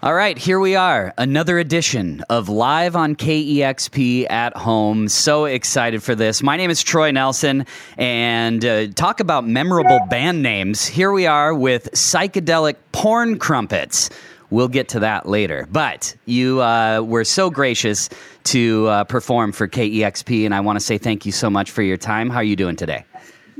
All 0.00 0.14
right, 0.14 0.38
here 0.38 0.60
we 0.60 0.76
are. 0.76 1.12
Another 1.18 1.58
edition 1.58 2.22
of 2.30 2.48
Live 2.48 2.94
on 2.94 3.16
KEXP 3.16 4.30
at 4.30 4.56
Home. 4.56 5.08
So 5.08 5.46
excited 5.46 6.04
for 6.04 6.14
this. 6.14 6.40
My 6.40 6.56
name 6.56 6.70
is 6.70 6.84
Troy 6.84 7.10
Nelson, 7.10 7.66
and 7.96 8.64
uh, 8.64 8.86
talk 8.92 9.18
about 9.18 9.44
memorable 9.44 9.98
band 10.08 10.40
names. 10.40 10.86
Here 10.86 11.10
we 11.10 11.26
are 11.26 11.52
with 11.52 11.90
Psychedelic 11.94 12.76
Porn 12.92 13.40
Crumpets. 13.40 14.08
We'll 14.50 14.68
get 14.68 14.90
to 14.90 15.00
that 15.00 15.28
later. 15.28 15.66
But 15.68 16.14
you 16.26 16.62
uh, 16.62 17.00
were 17.00 17.24
so 17.24 17.50
gracious 17.50 18.08
to 18.44 18.86
uh, 18.86 19.02
perform 19.02 19.50
for 19.50 19.66
KEXP, 19.66 20.44
and 20.44 20.54
I 20.54 20.60
want 20.60 20.78
to 20.78 20.84
say 20.84 20.98
thank 20.98 21.26
you 21.26 21.32
so 21.32 21.50
much 21.50 21.72
for 21.72 21.82
your 21.82 21.96
time. 21.96 22.30
How 22.30 22.36
are 22.36 22.44
you 22.44 22.54
doing 22.54 22.76
today? 22.76 23.04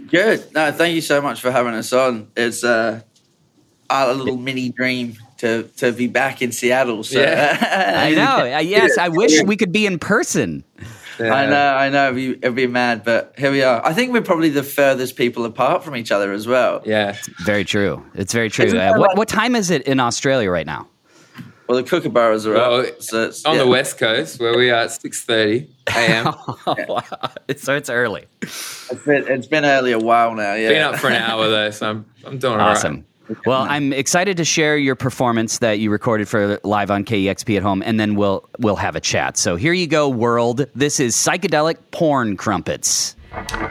Good. 0.07 0.55
No, 0.55 0.71
thank 0.71 0.95
you 0.95 1.01
so 1.01 1.21
much 1.21 1.41
for 1.41 1.51
having 1.51 1.75
us 1.75 1.93
on. 1.93 2.31
It's 2.37 2.63
uh, 2.63 3.01
a 3.91 4.15
little 4.15 4.37
mini 4.37 4.69
dream 4.69 5.17
to 5.39 5.65
to 5.77 5.93
be 5.93 6.07
back 6.07 6.43
in 6.43 6.53
Seattle. 6.53 7.03
So. 7.05 7.21
Yeah. 7.21 7.97
I 8.05 8.15
know. 8.15 8.55
Uh, 8.55 8.59
yes, 8.61 8.99
I 8.99 9.09
wish 9.09 9.43
we 9.43 9.57
could 9.57 9.73
be 9.73 9.87
in 9.87 9.99
person. 9.99 10.65
Yeah. 11.19 11.35
I 11.35 11.47
know, 11.47 11.75
I 11.75 11.89
know. 11.89 12.05
It'd 12.05 12.15
be, 12.15 12.31
it'd 12.31 12.55
be 12.55 12.67
mad, 12.69 13.03
but 13.03 13.35
here 13.37 13.51
we 13.51 13.63
are. 13.63 13.85
I 13.85 13.93
think 13.93 14.13
we're 14.13 14.23
probably 14.23 14.51
the 14.51 14.63
furthest 14.63 15.17
people 15.17 15.45
apart 15.45 15.83
from 15.83 15.97
each 15.97 16.13
other 16.13 16.33
as 16.33 16.47
well. 16.47 16.81
Yeah, 16.85 17.17
very 17.45 17.65
true. 17.65 18.05
It's 18.15 18.33
very 18.33 18.49
true. 18.49 18.67
Uh, 18.67 18.95
what, 18.97 19.17
what 19.17 19.29
time 19.29 19.57
is 19.57 19.71
it 19.71 19.83
in 19.83 19.99
Australia 19.99 20.49
right 20.49 20.67
now? 20.67 20.87
Well, 21.69 21.83
the 21.83 21.85
kookaburras 21.85 22.47
are 22.47 22.55
well, 22.55 22.81
up. 22.81 23.03
So 23.03 23.31
on 23.45 23.57
yeah. 23.57 23.65
the 23.65 23.69
west 23.69 23.99
coast 23.99 24.41
where 24.41 24.57
we 24.57 24.71
are 24.71 24.85
at 24.85 24.93
six 24.93 25.23
thirty 25.23 25.69
a.m. 25.89 26.29
oh, 26.67 26.77
wow. 26.89 27.03
So 27.59 27.75
it's 27.75 27.91
early. 27.91 28.27
It's 28.41 29.05
been, 29.05 29.29
it's 29.29 29.47
been 29.47 29.67
early 29.67 29.93
a 29.93 29.99
while 29.99 30.35
now. 30.35 30.55
Yeah, 30.55 30.69
been 30.69 30.83
up 30.83 30.97
for 30.97 31.09
an 31.09 31.21
hour 31.21 31.49
though, 31.49 31.71
so 31.71 31.91
I'm 31.91 32.07
I'm 32.25 32.39
doing 32.39 32.59
awesome. 32.59 33.05
Well, 33.47 33.67
I'm 33.69 33.93
excited 33.93 34.37
to 34.39 34.45
share 34.45 34.77
your 34.77 34.95
performance 34.95 35.59
that 35.59 35.79
you 35.79 35.91
recorded 35.91 36.29
for 36.29 36.59
live 36.65 36.91
on 36.91 37.05
KEXP 37.05 37.57
at 37.57 37.63
home, 37.63 37.83
and 37.85 37.99
then 37.99 38.15
we'll 38.15 38.49
we'll 38.59 38.77
have 38.77 38.97
a 38.97 39.01
chat. 39.01 39.37
So 39.37 39.57
here 39.57 39.73
you 39.73 39.87
go, 39.87 40.09
world. 40.09 40.67
This 40.75 41.01
is 41.01 41.15
psychedelic 41.15 41.77
porn 41.91 42.37
crumpets. 42.37 43.17
Change 43.33 43.53
my 43.53 43.69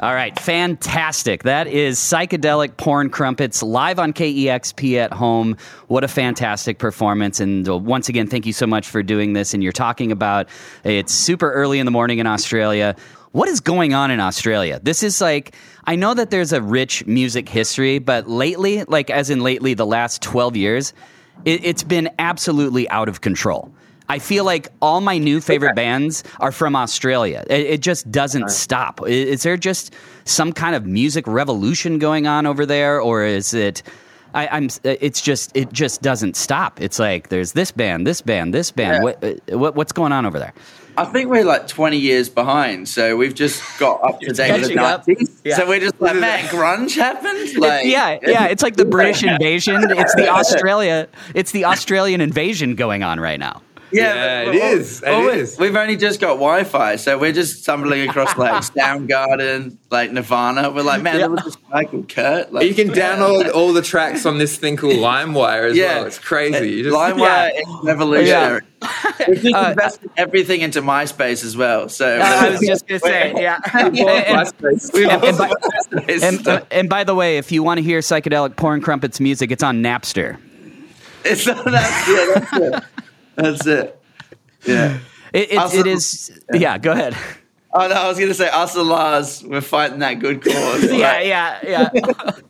All 0.00 0.12
right, 0.12 0.36
fantastic. 0.38 1.44
That 1.44 1.68
is 1.68 2.00
Psychedelic 2.00 2.76
Porn 2.76 3.10
Crumpets 3.10 3.62
live 3.62 4.00
on 4.00 4.12
KEXP 4.12 4.96
at 4.96 5.12
home. 5.12 5.56
What 5.86 6.02
a 6.02 6.08
fantastic 6.08 6.78
performance. 6.78 7.38
And 7.38 7.68
uh, 7.68 7.78
once 7.78 8.08
again, 8.08 8.26
thank 8.26 8.44
you 8.44 8.52
so 8.52 8.66
much 8.66 8.88
for 8.88 9.04
doing 9.04 9.34
this. 9.34 9.54
And 9.54 9.62
you're 9.62 9.70
talking 9.70 10.10
about 10.10 10.48
it's 10.82 11.14
super 11.14 11.52
early 11.52 11.78
in 11.78 11.86
the 11.86 11.92
morning 11.92 12.18
in 12.18 12.26
Australia. 12.26 12.96
What 13.30 13.48
is 13.48 13.60
going 13.60 13.94
on 13.94 14.10
in 14.10 14.18
Australia? 14.18 14.80
This 14.82 15.04
is 15.04 15.20
like, 15.20 15.54
I 15.84 15.94
know 15.94 16.12
that 16.12 16.30
there's 16.30 16.52
a 16.52 16.60
rich 16.60 17.06
music 17.06 17.48
history, 17.48 18.00
but 18.00 18.28
lately, 18.28 18.82
like 18.84 19.10
as 19.10 19.30
in 19.30 19.40
lately, 19.40 19.74
the 19.74 19.86
last 19.86 20.22
12 20.22 20.56
years, 20.56 20.92
it's 21.44 21.82
been 21.82 22.10
absolutely 22.18 22.88
out 22.90 23.08
of 23.08 23.20
control. 23.20 23.73
I 24.08 24.18
feel 24.18 24.44
like 24.44 24.68
all 24.82 25.00
my 25.00 25.16
new 25.18 25.40
favorite 25.40 25.74
bands 25.74 26.24
are 26.40 26.52
from 26.52 26.76
Australia. 26.76 27.44
It, 27.48 27.60
it 27.66 27.80
just 27.80 28.10
doesn't 28.12 28.50
stop. 28.50 29.00
I- 29.02 29.06
Is, 29.08 29.42
there 29.44 29.56
just 29.56 29.94
some 30.24 30.52
kind 30.52 30.74
of 30.74 30.84
music 30.86 31.26
revolution 31.26 31.98
going 31.98 32.26
on 32.26 32.46
over 32.46 32.66
there, 32.66 33.00
or 33.00 33.24
is 33.24 33.54
it? 33.54 33.82
I, 34.34 34.48
I'm. 34.48 34.68
It's 34.82 35.20
just. 35.22 35.56
It 35.56 35.72
just 35.72 36.02
doesn't 36.02 36.36
stop. 36.36 36.80
It's 36.82 36.98
like 36.98 37.28
there's 37.28 37.52
this 37.52 37.70
band, 37.70 38.06
this 38.06 38.20
band, 38.20 38.52
this 38.52 38.72
band. 38.72 38.96
Yeah. 38.96 39.02
What, 39.02 39.24
uh, 39.24 39.58
what 39.58 39.74
what's 39.76 39.92
going 39.92 40.12
on 40.12 40.26
over 40.26 40.38
there? 40.38 40.52
I 40.96 41.04
think 41.06 41.28
we're 41.28 41.44
like 41.44 41.66
20 41.66 41.96
years 41.98 42.28
behind, 42.28 42.88
so 42.88 43.16
we've 43.16 43.34
just 43.34 43.60
got 43.80 44.00
up 44.04 44.20
to 44.20 44.32
date 44.32 44.52
with 44.52 44.68
the 44.68 44.74
catching 44.74 44.78
up. 44.78 45.06
90s. 45.06 45.40
Yeah. 45.44 45.56
So 45.56 45.66
we're 45.68 45.80
just 45.80 46.00
like, 46.00 46.14
man, 46.16 46.46
grunge 46.48 46.94
happened? 46.94 47.56
Like, 47.58 47.86
yeah, 47.86 48.18
yeah. 48.22 48.46
It's 48.46 48.62
like 48.62 48.76
the 48.76 48.84
British 48.84 49.22
invasion. 49.24 49.82
It's 49.90 50.14
the 50.14 50.28
Australia. 50.28 51.08
It's 51.34 51.50
the 51.50 51.64
Australian 51.64 52.20
invasion 52.20 52.76
going 52.76 53.02
on 53.02 53.18
right 53.18 53.40
now. 53.40 53.60
Yeah, 53.94 54.44
but- 54.46 54.54
it 54.54 54.62
is. 54.62 55.02
It 55.02 55.06
well, 55.08 55.20
we- 55.26 55.40
is. 55.40 55.58
We've 55.58 55.76
only 55.76 55.96
just 55.96 56.20
got 56.20 56.34
Wi-Fi, 56.34 56.96
so 56.96 57.18
we're 57.18 57.32
just 57.32 57.62
stumbling 57.62 58.08
across 58.08 58.36
like 58.36 58.52
Soundgarden, 58.74 59.76
like 59.90 60.12
Nirvana. 60.12 60.70
We're 60.70 60.82
like, 60.82 61.02
man, 61.02 61.14
Yeah. 61.14 61.18
there 61.20 61.30
was 61.30 61.44
this 61.44 61.56
guy 61.56 61.84
called 61.84 62.08
Kurt. 62.08 62.52
Like, 62.52 62.66
You 62.66 62.74
can 62.74 62.88
download 62.88 63.52
all 63.54 63.72
the 63.72 63.82
tracks 63.82 64.26
on 64.26 64.38
this 64.38 64.56
thing 64.56 64.76
called 64.76 64.94
LimeWire 64.94 65.70
as 65.70 65.76
Yeah. 65.76 65.98
well. 65.98 66.06
It's 66.06 66.18
crazy. 66.18 66.70
You 66.70 66.82
just, 66.84 66.96
LimeWire 66.96 67.18
Yeah. 67.18 67.48
is 67.60 67.66
revolutionary. 67.84 68.60
We've 69.28 69.42
just 69.42 69.54
Uh, 69.54 69.70
invested 69.70 70.10
everything 70.16 70.60
into 70.60 70.82
MySpace 70.82 71.44
as 71.44 71.56
well. 71.56 71.88
So 71.88 72.18
I 72.18 72.50
was 72.50 72.60
just 72.60 72.86
gonna 72.86 73.00
say, 73.00 73.32
yeah. 73.36 73.58
And- 73.72 73.98
And- 73.98 74.08
and 74.08 75.38
by- 75.38 75.48
MySpace 75.48 76.22
And, 76.22 76.66
and 76.70 76.88
by 76.88 77.04
the 77.04 77.14
way, 77.14 77.38
if 77.38 77.50
you 77.52 77.62
want 77.62 77.78
to 77.78 77.84
hear 77.84 78.00
psychedelic 78.00 78.56
porn 78.56 78.80
crumpets 78.80 79.20
music, 79.20 79.50
it's 79.50 79.62
on 79.62 79.82
Napster. 79.82 80.36
It's 81.24 81.46
not 81.46 81.64
that's 81.64 82.08
it. 82.08 82.34
That's 82.34 82.52
it. 82.76 82.84
That's 83.36 83.66
it. 83.66 84.00
Yeah. 84.66 84.98
It, 85.32 85.52
it, 85.52 85.58
Also- 85.58 85.78
it 85.78 85.86
is. 85.86 86.40
Yeah, 86.52 86.78
go 86.78 86.92
ahead. 86.92 87.16
Oh 87.76 87.88
no, 87.88 87.94
I 87.94 88.08
was 88.08 88.18
gonna 88.20 88.34
say 88.34 88.48
us 88.48 88.76
and 88.76 88.88
Lars, 88.88 89.42
we're 89.44 89.60
fighting 89.60 89.98
that 89.98 90.20
good 90.20 90.42
cause. 90.42 90.84
Yeah, 90.92 91.12
Like, 91.12 91.26
yeah, 91.26 91.58
yeah. 91.92 92.30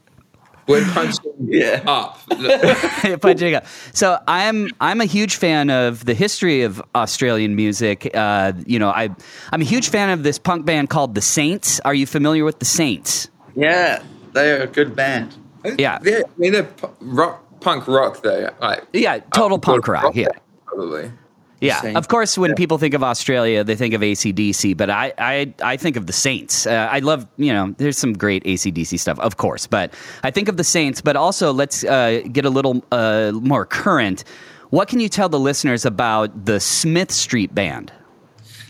We're 0.66 0.84
punching 0.92 1.32
Yeah. 1.46 1.82
up. 1.86 2.18
Punching 3.20 3.54
up. 3.54 3.66
So 3.92 4.18
I'm 4.26 4.70
I'm 4.80 5.02
a 5.02 5.04
huge 5.04 5.36
fan 5.36 5.68
of 5.68 6.06
the 6.06 6.14
history 6.14 6.62
of 6.62 6.82
Australian 6.94 7.54
music. 7.54 8.10
Uh, 8.14 8.54
you 8.66 8.78
know, 8.78 8.88
I 8.88 9.10
I'm 9.52 9.60
a 9.60 9.64
huge 9.64 9.90
fan 9.90 10.08
of 10.08 10.22
this 10.22 10.38
punk 10.38 10.64
band 10.64 10.88
called 10.88 11.14
the 11.14 11.20
Saints. 11.20 11.80
Are 11.80 11.92
you 11.94 12.06
familiar 12.06 12.44
with 12.46 12.60
the 12.60 12.64
Saints? 12.64 13.28
Yeah. 13.54 14.02
They're 14.32 14.62
a 14.62 14.66
good 14.66 14.96
band. 14.96 15.36
Yeah. 15.78 15.98
They're, 15.98 16.24
I 16.24 16.28
mean, 16.38 16.52
they're 16.52 16.62
pu- 16.64 16.90
rock, 17.00 17.60
punk 17.60 17.86
rock, 17.86 18.22
though. 18.22 18.48
Like, 18.60 18.84
Yeah, 18.94 19.18
total 19.34 19.58
punk 19.58 19.86
rock. 19.86 20.14
Yeah. 20.16 20.28
Probably. 20.74 21.12
Yeah, 21.60 21.80
Saints. 21.80 21.96
of 21.96 22.08
course. 22.08 22.36
When 22.36 22.54
people 22.54 22.78
think 22.78 22.94
of 22.94 23.02
Australia, 23.02 23.64
they 23.64 23.76
think 23.76 23.94
of 23.94 24.00
ACDC, 24.02 24.76
but 24.76 24.90
I, 24.90 25.12
I, 25.16 25.54
I 25.62 25.76
think 25.76 25.96
of 25.96 26.06
the 26.06 26.12
Saints. 26.12 26.66
Uh, 26.66 26.88
I 26.90 26.98
love, 26.98 27.26
you 27.36 27.52
know, 27.52 27.74
there's 27.78 27.96
some 27.96 28.12
great 28.12 28.44
ACDC 28.44 28.98
stuff, 28.98 29.18
of 29.18 29.36
course, 29.36 29.66
but 29.66 29.94
I 30.22 30.30
think 30.30 30.48
of 30.48 30.56
the 30.56 30.64
Saints. 30.64 31.00
But 31.00 31.16
also, 31.16 31.52
let's 31.52 31.84
uh, 31.84 32.22
get 32.30 32.44
a 32.44 32.50
little 32.50 32.84
uh, 32.92 33.32
more 33.34 33.64
current. 33.64 34.24
What 34.70 34.88
can 34.88 35.00
you 35.00 35.08
tell 35.08 35.28
the 35.28 35.38
listeners 35.38 35.86
about 35.86 36.44
the 36.44 36.60
Smith 36.60 37.12
Street 37.12 37.54
Band? 37.54 37.92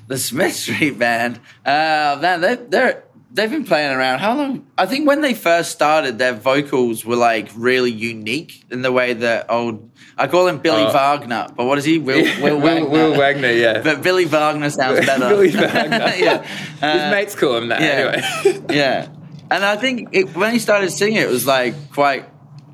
The 0.07 0.19
Smith 0.19 0.55
Street 0.55 0.99
Band. 0.99 1.41
Uh, 1.65 2.19
man, 2.21 2.43
they, 2.43 2.57
they're 2.57 3.05
they've 3.35 3.51
been 3.51 3.65
playing 3.65 3.93
around. 3.93 4.21
How 4.21 4.35
long? 4.37 4.67
I 4.79 4.87
think 4.87 5.07
when 5.07 5.21
they 5.21 5.35
first 5.35 5.73
started, 5.73 6.19
their 6.19 6.33
vocals 6.33 7.05
were 7.05 7.17
like 7.17 7.51
really 7.55 7.91
unique 7.91 8.65
in 8.71 8.81
the 8.83 8.91
way 8.93 9.13
that 9.13 9.47
old. 9.51 9.91
I 10.17 10.27
call 10.29 10.47
him 10.47 10.59
Billy 10.59 10.85
Uh, 10.85 10.93
Wagner, 10.93 11.49
but 11.57 11.67
what 11.67 11.77
is 11.79 11.85
he? 11.85 11.99
Will, 11.99 12.23
Will, 12.41 12.41
Will, 12.43 12.61
Wagner. 12.61 12.89
Will 12.89 13.15
Wagner, 13.19 13.51
yeah. 13.51 13.83
But 13.83 14.03
Billy 14.03 14.25
Wagner 14.25 14.71
sounds 14.71 15.05
better. 15.07 15.29
Billy 15.29 15.51
Wagner. 15.65 16.13
yeah. 16.17 16.43
His 16.43 16.83
Uh, 16.83 17.11
mates 17.11 17.35
call 17.35 17.57
him 17.59 17.69
that 17.69 17.81
yeah. 17.81 18.23
anyway. 18.45 18.61
yeah. 18.71 19.09
And 19.51 19.65
I 19.65 19.77
think 19.77 20.09
it, 20.13 20.35
when 20.37 20.53
he 20.53 20.59
started 20.59 20.91
singing, 20.91 21.19
it 21.19 21.29
was 21.29 21.47
like 21.47 21.75
quite 21.93 22.25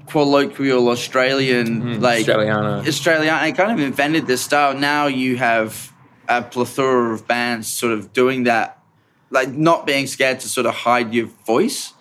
colloquial 0.07 0.89
Australian, 0.89 2.01
like 2.01 2.27
Australiana. 2.27 2.87
Australian. 2.87 3.35
It 3.45 3.53
kind 3.57 3.73
of 3.73 3.81
invented 3.81 4.27
this 4.27 4.43
style. 4.43 4.75
Now 4.75 5.07
you 5.07 5.37
have 5.37 5.93
a 6.29 6.43
plethora 6.43 7.15
of 7.15 7.27
bands 7.27 7.69
sort 7.69 7.93
of 7.93 8.13
doing 8.13 8.45
that, 8.45 8.79
like 9.31 9.51
not 9.51 9.87
being 9.87 10.07
scared 10.07 10.41
to 10.41 10.49
sort 10.49 10.67
of 10.67 10.75
hide 10.75 11.15
your 11.15 11.27
voice. 11.47 11.95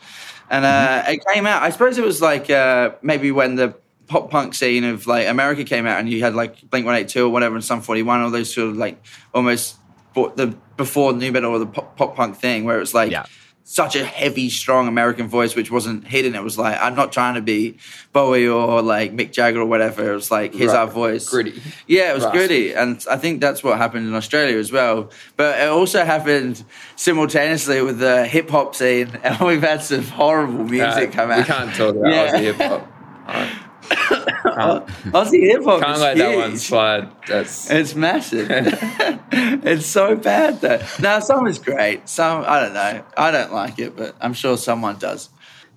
And 0.50 0.66
uh, 0.66 1.04
it 1.08 1.24
came 1.34 1.46
out. 1.46 1.62
I 1.62 1.70
suppose 1.70 1.98
it 1.98 2.04
was 2.04 2.22
like 2.22 2.50
uh, 2.50 2.92
maybe 3.02 3.32
when 3.32 3.56
the 3.56 3.76
pop 4.08 4.32
punk 4.32 4.56
scene 4.56 4.84
of 4.84 5.06
like 5.06 5.28
America 5.28 5.64
came 5.64 5.86
out, 5.86 6.00
and 6.00 6.10
you 6.10 6.22
had 6.22 6.34
like 6.34 6.70
Blink 6.70 6.86
One 6.86 6.96
Eight 6.96 7.08
Two 7.08 7.26
or 7.26 7.30
whatever, 7.30 7.56
and 7.56 7.64
Sum 7.64 7.82
Forty 7.82 8.02
One, 8.02 8.22
all 8.22 8.32
those 8.32 8.54
sort 8.54 8.70
of 8.70 8.78
like 8.78 9.04
almost 9.34 9.78
the 10.16 10.56
before 10.76 11.14
nu 11.14 11.32
metal 11.32 11.52
or 11.52 11.60
the 11.60 11.68
pop, 11.68 11.96
pop 11.96 12.16
punk 12.16 12.36
thing, 12.38 12.66
where 12.66 12.76
it 12.76 12.80
was 12.80 12.94
like 12.94 13.12
Yeah. 13.12 13.26
Such 13.72 13.96
a 13.96 14.04
heavy, 14.04 14.50
strong 14.50 14.88
American 14.88 15.28
voice, 15.28 15.56
which 15.56 15.70
wasn't 15.70 16.04
hidden. 16.08 16.34
It 16.34 16.42
was 16.44 16.58
like 16.58 16.76
I'm 16.82 16.96
not 16.96 17.12
trying 17.12 17.36
to 17.36 17.42
be 17.42 17.78
Bowie 18.14 18.48
or 18.48 18.82
like 18.82 19.16
Mick 19.16 19.32
Jagger 19.32 19.62
or 19.62 19.66
whatever. 19.66 20.12
It 20.12 20.16
was 20.16 20.32
like 20.32 20.56
here's 20.56 20.72
Right. 20.74 20.80
our 20.80 20.88
voice, 20.88 21.30
Gritty. 21.30 21.62
Yeah, 21.86 22.10
it 22.12 22.16
was 22.16 22.26
gritty, 22.26 22.74
and 22.74 23.06
I 23.10 23.18
think 23.18 23.42
that's 23.42 23.64
what 23.64 23.78
happened 23.78 24.08
in 24.08 24.16
Australia 24.16 24.58
as 24.58 24.72
well. 24.72 25.12
But 25.38 25.60
it 25.60 25.70
also 25.70 26.04
happened 26.04 26.64
simultaneously 26.96 27.84
with 27.84 28.00
the 28.00 28.26
hip 28.26 28.50
hop 28.50 28.74
scene, 28.74 29.10
and 29.24 29.40
we've 29.48 29.62
had 29.62 29.84
some 29.84 30.02
horrible 30.04 30.64
music 30.64 31.10
Uh, 31.10 31.14
come 31.14 31.30
out. 31.32 31.38
We 31.38 31.44
can't 31.44 31.76
talk 31.76 31.96
about 31.96 32.12
Yeah. 32.12 32.32
Aussie 32.34 32.40
hip 32.40 32.56
hop. 32.58 32.88
Can't, 33.90 34.86
Aussie 35.14 35.42
hip 35.42 35.64
hop. 35.64 35.82
can't 35.82 35.96
is 35.96 36.02
let 36.02 36.18
that 36.18 36.36
one 36.38 36.58
slide. 36.58 37.10
That's 37.28 37.70
It's 37.70 37.96
massive. 37.96 38.48
it's 39.32 39.86
so 39.86 40.16
bad 40.16 40.62
though. 40.62 40.82
Now 41.00 41.20
some 41.20 41.48
is 41.48 41.60
great. 41.60 42.08
Some 42.08 42.44
I 42.48 42.62
don't 42.62 42.74
know. 42.74 43.04
I 43.18 43.32
don't 43.32 43.54
like 43.54 43.80
it, 43.80 43.96
but 43.96 44.16
I'm 44.22 44.34
sure 44.34 44.58
someone 44.58 44.98
does. 44.98 45.30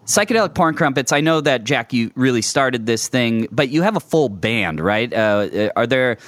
Psychedelic 0.06 0.54
Porn 0.54 0.74
Crumpets. 0.74 1.12
I 1.12 1.20
know 1.20 1.40
that 1.40 1.64
Jack, 1.64 1.92
you 1.92 2.10
really 2.16 2.42
started 2.42 2.86
this 2.86 3.08
thing, 3.08 3.46
but 3.52 3.68
you 3.68 3.82
have 3.82 3.96
a 3.96 4.00
full 4.00 4.28
band, 4.28 4.80
right? 4.80 5.12
Uh, 5.12 5.70
are 5.76 5.86
there? 5.86 6.18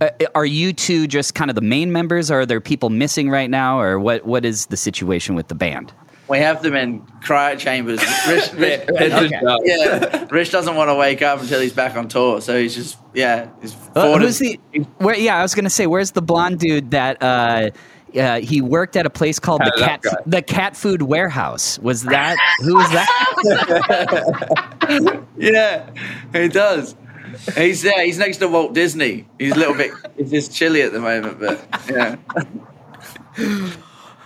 Uh, 0.00 0.10
are 0.34 0.46
you 0.46 0.72
two 0.72 1.06
just 1.06 1.34
kind 1.34 1.50
of 1.50 1.54
the 1.54 1.60
main 1.60 1.92
members, 1.92 2.30
or 2.30 2.40
are 2.40 2.46
there 2.46 2.60
people 2.60 2.90
missing 2.90 3.30
right 3.30 3.50
now, 3.50 3.80
or 3.80 3.98
what? 3.98 4.24
What 4.24 4.44
is 4.44 4.66
the 4.66 4.76
situation 4.76 5.34
with 5.34 5.48
the 5.48 5.54
band? 5.54 5.92
We 6.28 6.38
have 6.38 6.62
them 6.62 6.74
in 6.74 7.02
cryo 7.22 7.58
chambers. 7.58 8.00
Rich, 8.26 8.52
Rich, 8.54 8.88
Heads 8.96 9.14
Okay. 9.14 9.40
yeah, 9.64 10.26
Rich 10.30 10.50
doesn't 10.50 10.74
want 10.74 10.88
to 10.88 10.94
wake 10.94 11.20
up 11.20 11.40
until 11.40 11.60
he's 11.60 11.74
back 11.74 11.96
on 11.96 12.08
tour, 12.08 12.40
so 12.40 12.58
he's 12.58 12.74
just 12.74 12.96
yeah. 13.12 13.48
He's 13.60 13.76
Uh, 13.94 14.18
who's 14.18 14.38
the? 14.38 14.58
Where, 14.98 15.16
yeah, 15.16 15.38
I 15.38 15.42
was 15.42 15.54
gonna 15.54 15.68
say, 15.70 15.86
where's 15.86 16.12
the 16.12 16.22
blonde 16.22 16.60
dude 16.60 16.92
that? 16.92 17.22
Uh, 17.22 17.70
uh, 18.16 18.40
he 18.40 18.60
worked 18.62 18.94
at 18.96 19.06
a 19.06 19.10
place 19.10 19.40
called 19.40 19.60
the 19.60 19.72
cat 19.76 20.00
the 20.24 20.40
cat 20.40 20.76
food 20.76 21.02
warehouse. 21.02 21.80
Was 21.80 22.04
that 22.04 22.36
who 22.60 22.74
was 22.76 22.88
that? 22.92 23.08
Yeah, 25.36 25.90
he 26.32 26.48
does. 26.48 26.94
He's 27.56 27.82
there. 27.82 28.04
he's 28.04 28.18
next 28.18 28.36
to 28.36 28.46
Walt 28.48 28.72
Disney. 28.74 29.26
He's 29.38 29.52
a 29.52 29.58
little 29.58 29.74
bit 29.74 29.90
he's 30.16 30.30
just 30.30 30.54
chilly 30.54 30.82
at 30.82 30.92
the 30.92 31.00
moment, 31.00 31.40
but 31.40 31.60
yeah. 31.90 32.16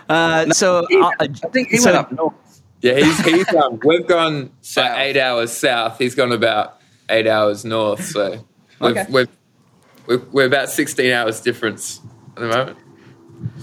Uh, 0.09 0.51
so 0.51 0.87
uh, 0.93 1.11
I 1.21 1.27
think 1.53 1.69
he 1.69 1.77
so- 1.79 1.87
went 1.93 1.97
up 1.99 2.13
north. 2.13 2.35
Yeah, 2.81 2.95
he's 2.95 3.19
he's 3.25 3.55
um, 3.55 3.81
we've 3.85 4.07
gone 4.07 4.53
South. 4.61 4.97
eight 4.99 5.17
hours 5.17 5.51
south. 5.53 5.99
He's 5.99 6.15
gone 6.15 6.31
about 6.31 6.79
eight 7.09 7.27
hours 7.27 7.65
north. 7.65 8.05
So 8.05 8.45
we've, 8.81 8.91
Okay. 8.97 9.07
we've, 9.11 9.29
we're, 10.07 10.19
we're 10.31 10.47
about 10.47 10.69
sixteen 10.71 11.11
hours 11.13 11.41
difference 11.41 12.01
at 12.37 12.43
the 12.43 12.49
moment. 12.49 12.79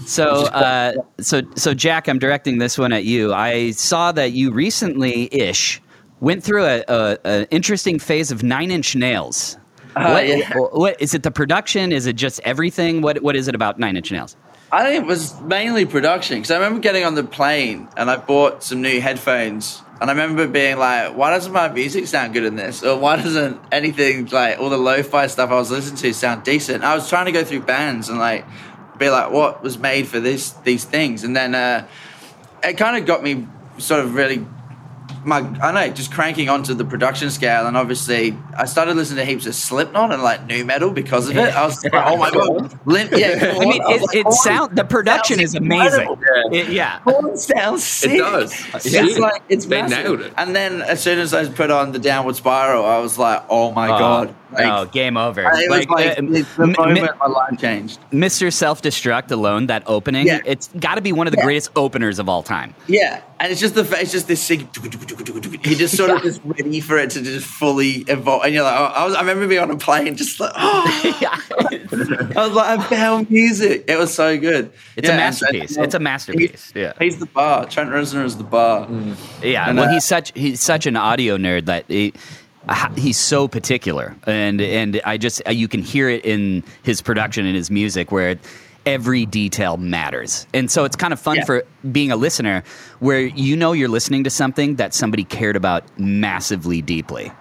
So, 0.06 0.46
uh, 0.46 0.92
so, 1.18 1.42
so, 1.54 1.74
Jack, 1.74 2.08
I'm 2.08 2.18
directing 2.18 2.58
this 2.58 2.78
one 2.78 2.92
at 2.92 3.04
you. 3.04 3.32
I 3.34 3.70
saw 3.72 4.12
that 4.12 4.32
you 4.32 4.50
recently, 4.52 5.28
ish, 5.34 5.82
went 6.20 6.42
through 6.44 6.64
a, 6.64 6.84
a, 6.88 7.18
a 7.24 7.50
interesting 7.50 7.98
phase 7.98 8.30
of 8.30 8.42
Nine 8.42 8.70
Inch 8.70 8.94
Nails. 8.96 9.56
Uh, 9.94 10.10
what, 10.12 10.26
yeah. 10.28 10.52
what 10.54 11.00
is 11.00 11.14
it? 11.14 11.22
The 11.22 11.30
production? 11.30 11.90
Is 11.92 12.06
it 12.06 12.16
just 12.16 12.38
everything? 12.44 13.00
What 13.02 13.22
What 13.22 13.34
is 13.34 13.48
it 13.48 13.54
about 13.54 13.78
Nine 13.78 13.96
Inch 13.96 14.12
Nails? 14.12 14.36
I 14.76 14.82
think 14.82 15.04
it 15.04 15.06
was 15.06 15.40
mainly 15.40 15.86
production 15.86 16.36
because 16.36 16.50
I 16.50 16.56
remember 16.56 16.80
getting 16.80 17.02
on 17.02 17.14
the 17.14 17.24
plane 17.24 17.88
and 17.96 18.10
I 18.10 18.18
bought 18.18 18.62
some 18.62 18.82
new 18.82 19.00
headphones 19.00 19.80
and 20.02 20.10
I 20.10 20.12
remember 20.12 20.46
being 20.46 20.76
like, 20.76 21.16
why 21.16 21.30
doesn't 21.30 21.50
my 21.50 21.68
music 21.68 22.06
sound 22.06 22.34
good 22.34 22.44
in 22.44 22.56
this? 22.56 22.82
Or 22.82 22.98
why 22.98 23.16
doesn't 23.16 23.58
anything 23.72 24.26
like 24.26 24.58
all 24.58 24.68
the 24.68 24.76
lo-fi 24.76 25.28
stuff 25.28 25.48
I 25.48 25.54
was 25.54 25.70
listening 25.70 25.96
to 25.96 26.12
sound 26.12 26.44
decent? 26.44 26.84
I 26.84 26.94
was 26.94 27.08
trying 27.08 27.24
to 27.24 27.32
go 27.32 27.42
through 27.42 27.62
bands 27.62 28.10
and 28.10 28.18
like 28.18 28.44
be 28.98 29.08
like, 29.08 29.30
what 29.30 29.62
was 29.62 29.78
made 29.78 30.08
for 30.08 30.20
this 30.20 30.50
these 30.50 30.84
things? 30.84 31.24
And 31.24 31.34
then 31.34 31.54
uh, 31.54 31.88
it 32.62 32.74
kind 32.74 32.98
of 32.98 33.06
got 33.06 33.22
me 33.22 33.48
sort 33.78 34.04
of 34.04 34.14
really 34.14 34.44
my 35.26 35.38
I 35.38 35.42
don't 35.42 35.74
know, 35.74 35.88
just 35.90 36.12
cranking 36.12 36.48
onto 36.48 36.72
the 36.74 36.84
production 36.84 37.30
scale, 37.30 37.66
and 37.66 37.76
obviously 37.76 38.36
I 38.56 38.64
started 38.66 38.96
listening 38.96 39.24
to 39.24 39.30
heaps 39.30 39.46
of 39.46 39.54
Slipknot 39.54 40.12
and 40.12 40.22
like 40.22 40.46
nu 40.46 40.64
metal 40.64 40.90
because 40.90 41.28
of 41.28 41.36
it. 41.36 41.54
I 41.54 41.66
was 41.66 41.82
like, 41.84 41.92
oh 41.94 42.16
my 42.16 42.30
god, 42.30 42.78
Limp, 42.86 43.10
yeah. 43.12 43.54
I 43.56 43.64
mean, 43.64 43.82
I 43.82 43.94
it, 43.94 44.02
like, 44.02 44.16
it 44.16 44.32
sound 44.32 44.76
the 44.76 44.84
production 44.84 45.40
is 45.40 45.54
amazing. 45.54 46.08
incredible. 46.08 46.54
It- 46.54 46.68
yeah. 46.70 46.98
Porn 47.00 47.36
sounds 47.36 47.82
sick. 47.84 48.18
does. 48.18 48.52
It's 48.74 48.92
Yeah. 48.92 49.02
like 49.18 49.42
it's 49.48 49.66
They 49.66 49.82
massive. 49.82 49.98
nailed 50.04 50.20
it. 50.20 50.32
And 50.36 50.54
then 50.54 50.80
as 50.82 51.02
soon 51.02 51.18
as 51.18 51.34
I 51.34 51.48
put 51.48 51.70
on 51.70 51.92
the 51.92 51.98
downward 51.98 52.36
spiral, 52.36 52.84
I 52.86 52.98
was 52.98 53.18
like, 53.18 53.42
oh 53.50 53.72
my 53.72 53.88
Oh, 53.88 53.98
god. 53.98 54.34
Like, 54.52 54.64
oh, 54.66 54.84
game 54.86 55.16
over. 55.16 55.40
it 55.42 55.68
was 55.68 55.86
like, 55.88 56.18
uh, 56.18 56.20
the 56.20 56.74
moment 56.78 56.98
m- 57.08 57.18
my 57.18 57.26
life 57.26 57.58
changed. 57.58 57.98
Mr. 58.12 58.52
Self 58.52 58.80
Destruct 58.80 59.30
alone, 59.32 59.66
that 59.66 59.82
opening, 59.86 60.26
Yeah. 60.28 60.38
it's 60.46 60.68
got 60.78 60.94
to 60.94 61.00
be 61.00 61.12
one 61.12 61.26
of 61.26 61.32
the 61.32 61.38
Yeah. 61.38 61.44
greatest 61.44 61.70
openers 61.74 62.18
of 62.20 62.28
all 62.28 62.42
time. 62.44 62.72
Yeah, 62.86 63.22
and 63.40 63.50
it's 63.50 63.60
just 63.60 63.74
the 63.74 63.82
it's 64.00 64.12
just 64.12 64.28
this 64.28 64.40
sick. 64.40 64.60
He 65.64 65.74
just 65.74 65.96
sort 65.96 66.10
of 66.10 66.22
just 66.22 66.40
ready 66.44 66.80
for 66.80 66.96
it 66.96 67.10
to 67.10 67.22
just 67.22 67.46
fully 67.46 68.04
evolve, 68.08 68.44
and 68.44 68.54
you're 68.54 68.62
like, 68.62 68.78
oh, 68.78 68.84
I 68.84 69.04
was. 69.04 69.14
I 69.16 69.20
remember 69.20 69.48
being 69.48 69.60
on 69.62 69.70
a 69.72 69.76
plane, 69.76 70.14
just 70.16 70.38
like, 70.38 70.52
oh. 70.56 71.18
I 71.60 72.32
was 72.36 72.52
like, 72.52 72.78
I 72.78 72.82
found 72.84 73.30
music. 73.30 73.84
It 73.88 73.98
was 73.98 74.14
so 74.14 74.38
good. 74.38 74.72
It's 74.96 75.08
a 75.08 75.12
and- 75.12 75.18
masterpiece. 75.20 75.76
It's 75.76 75.94
a 75.94 75.98
masterpiece. 75.98 76.72
Yeah. 76.74 76.92
He's 76.98 77.18
the 77.18 77.26
bar. 77.26 77.66
Trent 77.66 77.90
Reznor 77.90 78.24
is 78.24 78.36
the 78.36 78.44
bar. 78.44 78.88
Yeah, 79.42 79.68
And, 79.68 79.78
well, 79.78 79.88
uh, 79.88 79.92
he's 79.92 80.04
such 80.04 80.32
he's 80.34 80.60
such 80.60 80.86
an 80.86 80.96
audio 80.96 81.36
nerd 81.36 81.66
that 81.66 81.84
he, 81.88 82.12
he's 82.96 83.18
so 83.18 83.48
particular, 83.48 84.14
and 84.26 84.60
and 84.60 85.00
I 85.04 85.18
just 85.18 85.42
uh, 85.46 85.50
you 85.50 85.68
can 85.68 85.82
hear 85.82 86.08
it 86.08 86.24
in 86.24 86.62
his 86.82 87.02
production 87.02 87.46
and 87.46 87.54
his 87.56 87.70
music 87.70 88.10
where 88.12 88.36
every 88.84 89.26
detail 89.26 89.76
matters, 89.76 90.46
and 90.54 90.70
so 90.70 90.84
it's 90.84 90.96
kind 90.96 91.12
of 91.12 91.20
fun 91.20 91.36
Yeah. 91.36 91.44
for 91.44 91.64
being 91.90 92.10
a 92.12 92.16
listener 92.16 92.62
where 93.00 93.20
you 93.20 93.56
know 93.56 93.72
you're 93.72 93.88
listening 93.88 94.24
to 94.24 94.30
something 94.30 94.76
that 94.76 94.94
somebody 94.94 95.24
cared 95.24 95.56
about 95.56 95.84
massively 95.98 96.82
deeply. 96.82 97.32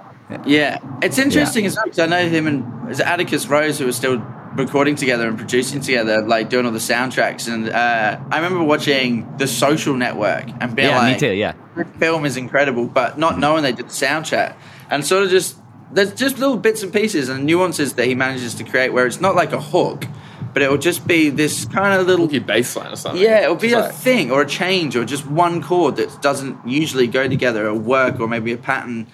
Yeah, 0.45 0.79
it's 1.03 1.19
interesting 1.19 1.65
as 1.67 1.75
well 1.75 1.85
because 1.85 1.99
I 1.99 2.07
know 2.07 2.27
him 2.27 2.47
and 2.47 2.99
Atticus 2.99 3.45
Ross 3.47 3.77
who 3.77 3.87
are 3.87 3.91
still 3.91 4.17
recording 4.55 4.95
together 4.95 5.27
and 5.27 5.37
producing 5.37 5.81
together, 5.81 6.21
like 6.23 6.49
doing 6.49 6.65
all 6.65 6.71
the 6.71 6.79
soundtracks. 6.79 7.51
And 7.51 7.69
uh, 7.69 8.19
I 8.31 8.35
remember 8.37 8.63
watching 8.63 9.37
The 9.37 9.47
Social 9.47 9.93
Network 9.95 10.45
and 10.61 10.75
being 10.75 10.87
Yeah, 10.89 10.97
like, 10.97 11.13
me 11.15 11.19
too. 11.19 11.33
Yeah, 11.33 11.53
"This 11.75 11.85
film 11.99 12.25
is 12.25 12.37
incredible," 12.37 12.87
but 12.87 13.19
not 13.19 13.37
knowing 13.37 13.61
they 13.63 13.73
did 13.73 13.85
the 13.87 13.93
soundtrack 13.93 14.55
and 14.89 15.05
sort 15.05 15.23
of 15.23 15.29
just 15.29 15.57
there's 15.91 16.13
just 16.13 16.39
little 16.39 16.57
bits 16.57 16.83
and 16.83 16.91
pieces 16.91 17.29
and 17.29 17.45
nuances 17.45 17.93
that 17.93 18.05
he 18.07 18.15
manages 18.15 18.55
to 18.55 18.63
create 18.63 18.91
where 18.91 19.05
it's 19.05 19.21
not 19.21 19.35
like 19.35 19.53
a 19.53 19.61
hook, 19.61 20.05
but 20.53 20.61
it 20.63 20.69
will 20.69 20.77
just 20.79 21.07
be 21.07 21.29
this 21.29 21.65
kind 21.65 21.99
of 21.99 22.07
little 22.07 22.25
Funky 22.25 22.39
bass 22.39 22.75
line 22.75 22.91
or 22.91 22.95
something. 22.95 23.21
yeah, 23.21 23.41
it'll 23.43 23.55
be 23.55 23.67
It's 23.67 23.75
a 23.75 23.79
like- 23.81 23.93
thing 23.93 24.31
or 24.31 24.41
a 24.41 24.45
change 24.47 24.95
or 24.95 25.05
just 25.05 25.25
one 25.27 25.61
chord 25.61 25.95
that 25.97 26.21
doesn't 26.21 26.57
usually 26.67 27.07
go 27.07 27.27
together 27.27 27.67
or 27.67 27.73
work 27.75 28.19
or 28.19 28.27
maybe 28.27 28.51
a 28.51 28.57
pattern 28.57 29.07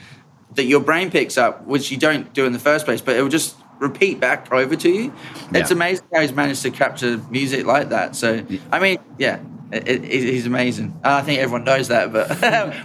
that 0.55 0.63
your 0.63 0.79
brain 0.79 1.11
picks 1.11 1.37
up, 1.37 1.65
which 1.67 1.91
you 1.91 1.97
don't 1.97 2.33
do 2.33 2.45
in 2.45 2.53
the 2.53 2.59
first 2.59 2.85
place, 2.85 3.01
but 3.01 3.15
it 3.15 3.21
will 3.21 3.29
just 3.29 3.55
repeat 3.79 4.19
back 4.19 4.51
over 4.51 4.75
to 4.75 4.89
you. 4.89 5.13
It's 5.53 5.69
Yeah. 5.71 5.75
amazing 5.75 6.05
how 6.13 6.21
he's 6.21 6.33
managed 6.33 6.61
to 6.63 6.71
capture 6.71 7.19
music 7.29 7.65
like 7.65 7.89
that. 7.89 8.15
So, 8.15 8.41
I 8.71 8.79
mean, 8.79 8.97
yeah. 9.17 9.39
It, 9.71 9.87
it, 9.87 10.03
he's 10.05 10.45
amazing. 10.45 10.99
I 11.03 11.21
think 11.21 11.39
everyone 11.39 11.63
knows 11.63 11.87
that, 11.87 12.11
but 12.11 12.29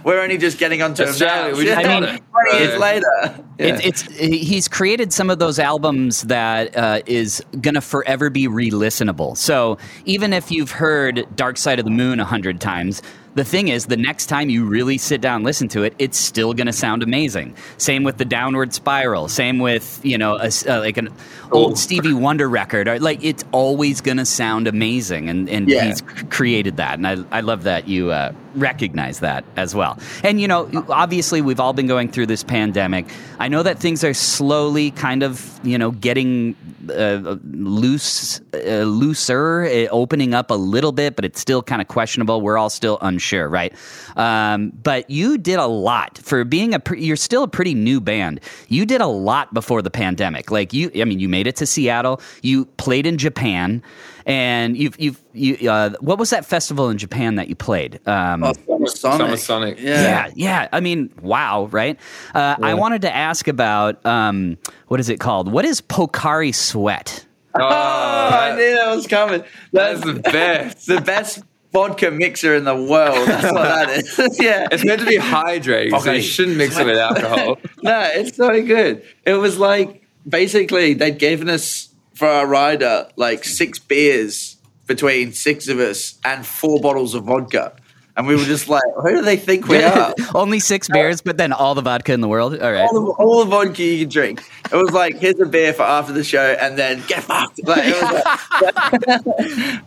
we're 0.05 0.21
only 0.21 0.37
just 0.37 0.57
getting 0.57 0.81
onto 0.81 1.03
him 1.03 1.15
now. 1.19 1.51
we 1.51 1.65
just 1.65 1.77
I 1.85 1.99
mean, 1.99 2.03
it. 2.03 2.23
20 2.31 2.59
years 2.59 2.79
later. 2.79 3.43
Yeah. 3.59 3.79
It's, 3.83 4.07
it's 4.07 4.17
he's 4.17 4.67
created 4.67 5.11
some 5.11 5.29
of 5.29 5.39
those 5.39 5.59
albums 5.59 6.21
that 6.23 6.75
uh, 6.77 7.01
is 7.05 7.43
gonna 7.59 7.81
forever 7.81 8.29
be 8.29 8.47
re-listenable. 8.47 9.35
So 9.35 9.77
even 10.05 10.31
if 10.31 10.51
you've 10.51 10.71
heard 10.71 11.27
Dark 11.35 11.57
Side 11.57 11.79
of 11.79 11.85
the 11.85 11.91
Moon 11.91 12.19
a 12.19 12.25
hundred 12.25 12.61
times, 12.61 13.01
the 13.37 13.45
thing 13.45 13.69
is, 13.69 13.85
the 13.85 13.95
next 13.97 14.25
time 14.25 14.49
you 14.49 14.65
really 14.65 14.97
sit 14.97 15.21
down 15.21 15.37
and 15.37 15.45
listen 15.45 15.67
to 15.69 15.83
it, 15.83 15.93
it's 15.97 16.17
still 16.17 16.53
gonna 16.53 16.73
sound 16.73 17.01
amazing. 17.03 17.55
Same 17.77 18.03
with 18.03 18.17
the 18.17 18.25
Downward 18.25 18.73
Spiral. 18.73 19.29
Same 19.29 19.59
with 19.59 20.01
you 20.03 20.17
know 20.17 20.35
a 20.35 20.49
uh, 20.67 20.79
like 20.79 20.97
an 20.97 21.09
old 21.51 21.77
Stevie 21.77 22.13
Wonder 22.13 22.49
record. 22.49 22.87
Or, 22.89 22.99
Like 22.99 23.23
it's 23.23 23.45
always 23.51 24.01
gonna 24.01 24.25
sound 24.25 24.67
amazing, 24.67 25.29
and 25.29 25.49
and 25.49 25.69
Yeah. 25.69 25.85
he's 25.85 25.99
c- 25.99 26.25
created 26.29 26.77
that, 26.77 26.97
and 26.97 27.07
I 27.07 27.17
I 27.31 27.39
love 27.41 27.63
that 27.63 27.87
you 27.87 28.11
uh, 28.11 28.33
recognize 28.57 29.19
that 29.19 29.45
as 29.55 29.73
well. 29.75 29.99
And 30.23 30.41
you 30.41 30.47
know, 30.47 30.69
obviously, 30.89 31.41
we've 31.41 31.59
all 31.59 31.73
been 31.73 31.87
going 31.87 32.11
through 32.11 32.25
this 32.25 32.43
pandemic. 32.43 33.05
I 33.39 33.47
know 33.47 33.63
that 33.63 33.79
things 33.79 34.03
are 34.03 34.13
slowly 34.13 34.91
kind 34.91 35.23
of 35.23 35.59
you 35.63 35.77
know 35.77 35.91
getting 35.91 36.55
uh, 36.89 37.37
loose, 37.43 38.41
uh, 38.53 38.83
looser, 38.83 39.65
uh, 39.65 39.87
opening 39.91 40.33
up 40.33 40.51
a 40.51 40.55
little 40.55 40.91
bit, 40.91 41.15
but 41.15 41.25
it's 41.25 41.39
still 41.39 41.61
kind 41.61 41.81
of 41.81 41.87
questionable. 41.87 42.41
We're 42.41 42.57
all 42.57 42.69
still 42.69 42.97
unsure, 43.01 43.47
right? 43.47 43.73
Um, 44.15 44.71
but 44.83 45.09
you 45.09 45.37
did 45.37 45.59
a 45.59 45.67
lot 45.67 46.17
for 46.17 46.43
being 46.43 46.73
a. 46.73 46.79
Pre- 46.79 47.01
you're 47.01 47.15
still 47.15 47.43
a 47.43 47.47
pretty 47.47 47.73
new 47.73 48.01
band. 48.01 48.39
You 48.67 48.85
did 48.85 49.01
a 49.01 49.07
lot 49.07 49.53
before 49.53 49.81
the 49.81 49.91
pandemic. 49.91 50.51
Like 50.51 50.73
you, 50.73 50.91
I 50.95 51.03
mean, 51.05 51.19
you 51.19 51.29
made 51.29 51.47
it 51.47 51.55
to 51.57 51.65
Seattle. 51.65 52.21
You 52.41 52.65
played 52.65 53.05
in 53.05 53.17
Japan, 53.17 53.83
and 54.27 54.77
you've 54.77 54.99
you've 54.99 55.23
you. 55.33 55.71
Uh, 55.71 55.91
what 56.01 56.19
was 56.19 56.29
that 56.29 56.45
festival 56.45 56.89
in 56.89 56.97
Japan 56.99 57.35
that 57.35 57.47
you 57.47 57.55
played? 57.55 57.99
Um, 58.07 58.43
Oh, 58.43 58.53
Summer 58.53 58.87
Sonic. 58.87 59.17
Summer 59.17 59.37
Sonic. 59.37 59.79
Yeah. 59.79 60.01
yeah, 60.01 60.31
yeah. 60.35 60.67
I 60.71 60.81
mean, 60.81 61.09
wow, 61.21 61.67
right? 61.71 61.97
Uh, 62.35 62.55
I 62.61 62.75
wanted 62.75 63.01
to 63.03 63.15
ask 63.15 63.47
about 63.47 64.05
um, 64.05 64.57
what 64.89 64.99
is 64.99 65.09
it 65.09 65.19
called? 65.19 65.51
What 65.51 65.65
is 65.65 65.81
Pocari 65.81 66.53
Sweat? 66.53 67.25
Oh, 67.55 67.61
Oh, 67.63 68.29
I 68.29 68.55
knew 68.55 68.75
that 68.75 68.95
was 68.95 69.07
coming. 69.07 69.43
that's 69.71 70.01
the 70.01 70.13
best. 70.13 70.85
the 70.87 71.01
best 71.01 71.41
vodka 71.71 72.11
mixer 72.11 72.53
in 72.55 72.65
the 72.65 72.75
world. 72.75 73.27
That's 73.27 73.51
what 73.51 73.63
that 73.63 73.89
is. 73.89 74.17
yeah. 74.39 74.67
It's 74.71 74.83
meant 74.85 74.99
to 75.01 75.07
be 75.07 75.17
hydrating, 75.17 75.99
so 76.01 76.11
you 76.11 76.21
shouldn't 76.21 76.57
mix 76.57 76.77
it 76.77 76.85
with 76.85 76.97
alcohol. 76.97 77.57
no, 77.81 78.09
it's 78.13 78.35
so 78.37 78.49
good. 78.63 79.03
It 79.25 79.33
was 79.33 79.57
like 79.57 80.03
basically 80.27 80.93
they'd 80.93 81.17
given 81.17 81.49
us 81.49 81.86
for 82.17 82.27
our 82.27 82.47
rider 82.47 83.07
like 83.15 83.43
six 83.43 83.79
beers 83.79 84.57
between 84.87 85.33
six 85.33 85.67
of 85.67 85.79
us 85.79 86.17
and 86.25 86.45
four 86.45 86.79
bottles 86.79 87.13
of 87.13 87.25
vodka. 87.25 87.73
And 88.15 88.25
we 88.25 88.35
were 88.35 88.45
just 88.45 88.67
like, 88.67 88.81
who 89.03 89.11
do 89.17 89.21
they 89.21 89.37
think 89.37 89.67
we 89.67 89.83
are? 89.83 90.11
Only 90.33 90.59
six 90.59 90.87
beers, 90.89 91.21
but 91.21 91.37
then 91.37 91.53
all 91.53 91.75
the 91.75 91.83
vodka 91.83 92.13
in 92.13 92.21
the 92.21 92.27
world. 92.27 92.59
All 92.59 92.71
right. 92.71 92.81
all, 92.91 92.93
the, 93.05 93.11
all 93.23 93.39
the 93.45 93.51
vodka 93.51 93.83
you 93.83 93.99
can 94.05 94.09
drink. 94.09 94.41
It 94.71 94.75
was 94.75 94.91
like, 94.91 95.17
here's 95.19 95.39
a 95.39 95.45
beer 95.45 95.71
for 95.71 95.83
after 95.83 96.13
the 96.13 96.23
show, 96.23 96.57
and 96.59 96.79
then 96.79 97.03
get 97.07 97.21
fucked. 97.23 97.59
Like, 97.63 97.85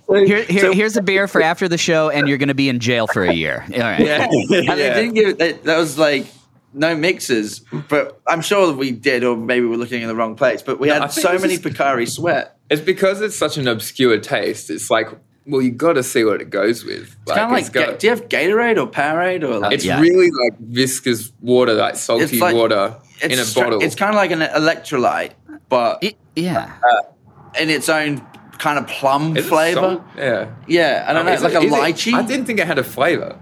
like, 0.07 0.27
Here, 0.29 0.43
here, 0.45 0.61
So- 0.61 0.73
here's 0.73 0.97
a 0.97 1.03
beer 1.03 1.27
for 1.27 1.43
after 1.43 1.67
the 1.69 1.79
show, 1.79 2.09
and 2.11 2.29
you're 2.29 2.39
going 2.39 2.49
to 2.49 2.55
be 2.55 2.69
in 2.69 2.79
jail 2.79 3.07
for 3.09 3.25
a 3.25 3.33
year. 3.33 3.65
All 3.73 3.79
right. 3.81 3.99
Yeah, 4.01 4.29
and 4.31 4.49
they 4.49 4.63
Yeah. 4.65 4.95
didn't 4.95 5.15
give. 5.15 5.39
They, 5.39 5.53
that 5.53 5.77
was 5.79 5.99
like 5.99 6.27
no 6.73 6.95
mixers, 6.97 7.61
but 7.89 8.21
I'm 8.27 8.41
sure 8.43 8.73
we 8.73 8.91
did, 8.93 9.25
or 9.25 9.37
maybe 9.37 9.67
we're 9.67 9.77
looking 9.77 10.03
in 10.03 10.09
the 10.09 10.15
wrong 10.15 10.37
place. 10.37 10.63
But 10.63 10.79
we 10.81 10.91
I 10.91 11.01
had 11.01 11.13
so 11.13 11.39
many 11.39 11.57
just- 11.57 11.63
Pocari 11.63 12.09
Sweat. 12.09 12.57
It's 12.71 12.81
because 12.81 13.21
it's 13.21 13.37
such 13.37 13.57
an 13.59 13.67
obscure 13.67 14.19
taste. 14.19 14.71
It's 14.71 14.91
like, 14.91 15.09
well, 15.47 15.61
you 15.63 15.71
got 15.73 15.95
to 15.95 16.03
see 16.05 16.23
what 16.23 16.41
it 16.41 16.51
goes 16.51 16.85
with. 16.85 17.17
It's 17.23 17.33
kind 17.33 17.41
of 17.47 17.51
like, 17.51 17.61
it's 17.63 17.69
got- 17.71 17.99
do 17.99 18.07
you 18.07 18.11
have 18.15 18.29
Gatorade 18.29 18.77
or 18.81 18.87
Powerade 18.89 19.43
or 19.43 19.59
like? 19.59 19.73
it's 19.73 19.85
Yeah. 19.85 20.01
really 20.01 20.31
like 20.31 20.59
viscous 20.61 21.33
water, 21.41 21.75
like 21.75 21.97
salty 21.97 22.39
like- 22.39 22.55
water 22.55 22.95
in 23.23 23.33
a 23.33 23.37
stra- 23.45 23.65
bottle. 23.65 23.83
It's 23.83 23.95
kind 23.97 24.11
of 24.11 24.17
like 24.17 24.31
an 24.31 24.41
electrolyte, 24.41 25.31
but 25.69 25.99
It- 26.03 26.17
yeah. 26.37 26.71
Uh, 26.89 27.61
in 27.61 27.69
its 27.71 27.89
own 27.89 28.23
kind 28.59 28.79
of 28.79 28.87
plum 28.87 29.37
Is 29.37 29.47
flavor. 29.47 29.81
salt? 29.81 30.03
Yeah. 30.17 30.47
Yeah, 30.69 31.07
I 31.09 31.13
don't 31.13 31.27
know, 31.27 31.33
Is 31.33 31.43
like 31.43 31.55
it- 31.55 31.63
a 31.63 31.67
is 31.67 31.73
it- 31.73 31.77
lychee. 32.13 32.15
I 32.15 32.23
didn't 32.23 32.45
think 32.47 32.61
it 32.61 32.67
had 32.69 32.79
a 32.79 32.85
flavor. 32.85 33.37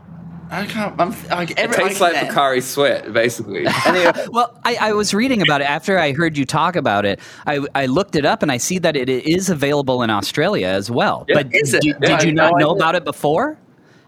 I 0.51 0.67
can't. 0.67 0.95
I'm, 1.01 1.11
like, 1.31 1.51
It 1.53 1.73
tastes 1.73 2.01
I 2.01 2.05
like 2.11 2.15
can- 2.15 2.35
Pocari 2.35 2.63
sweat, 2.63 3.13
basically. 3.13 3.67
Anyway, 3.87 4.13
Well, 4.31 4.59
I, 4.65 4.77
I 4.81 4.93
was 4.93 5.13
reading 5.15 5.43
about 5.43 5.61
it 5.61 5.69
after 5.71 5.99
I 5.99 6.13
heard 6.13 6.37
you 6.39 6.45
talk 6.45 6.77
about 6.77 7.05
it. 7.05 7.21
I, 7.47 7.61
I 7.75 7.87
looked 7.87 8.17
it 8.17 8.25
up 8.25 8.43
and 8.43 8.51
I 8.51 8.57
see 8.57 8.79
that 8.79 8.97
it 8.97 9.09
is 9.09 9.51
available 9.51 10.03
in 10.03 10.11
Australia 10.11 10.69
as 10.69 10.91
well. 10.91 11.25
Yeah. 11.29 11.35
but 11.43 11.55
Is 11.55 11.75
it? 11.75 11.83
did, 11.83 11.97
Yeah, 12.01 12.17
did 12.19 12.27
you 12.27 12.33
not 12.33 12.53
no 12.53 12.59
know 12.59 12.71
idea. 12.71 12.77
about 12.83 12.95
it 12.95 13.05
before? 13.05 13.59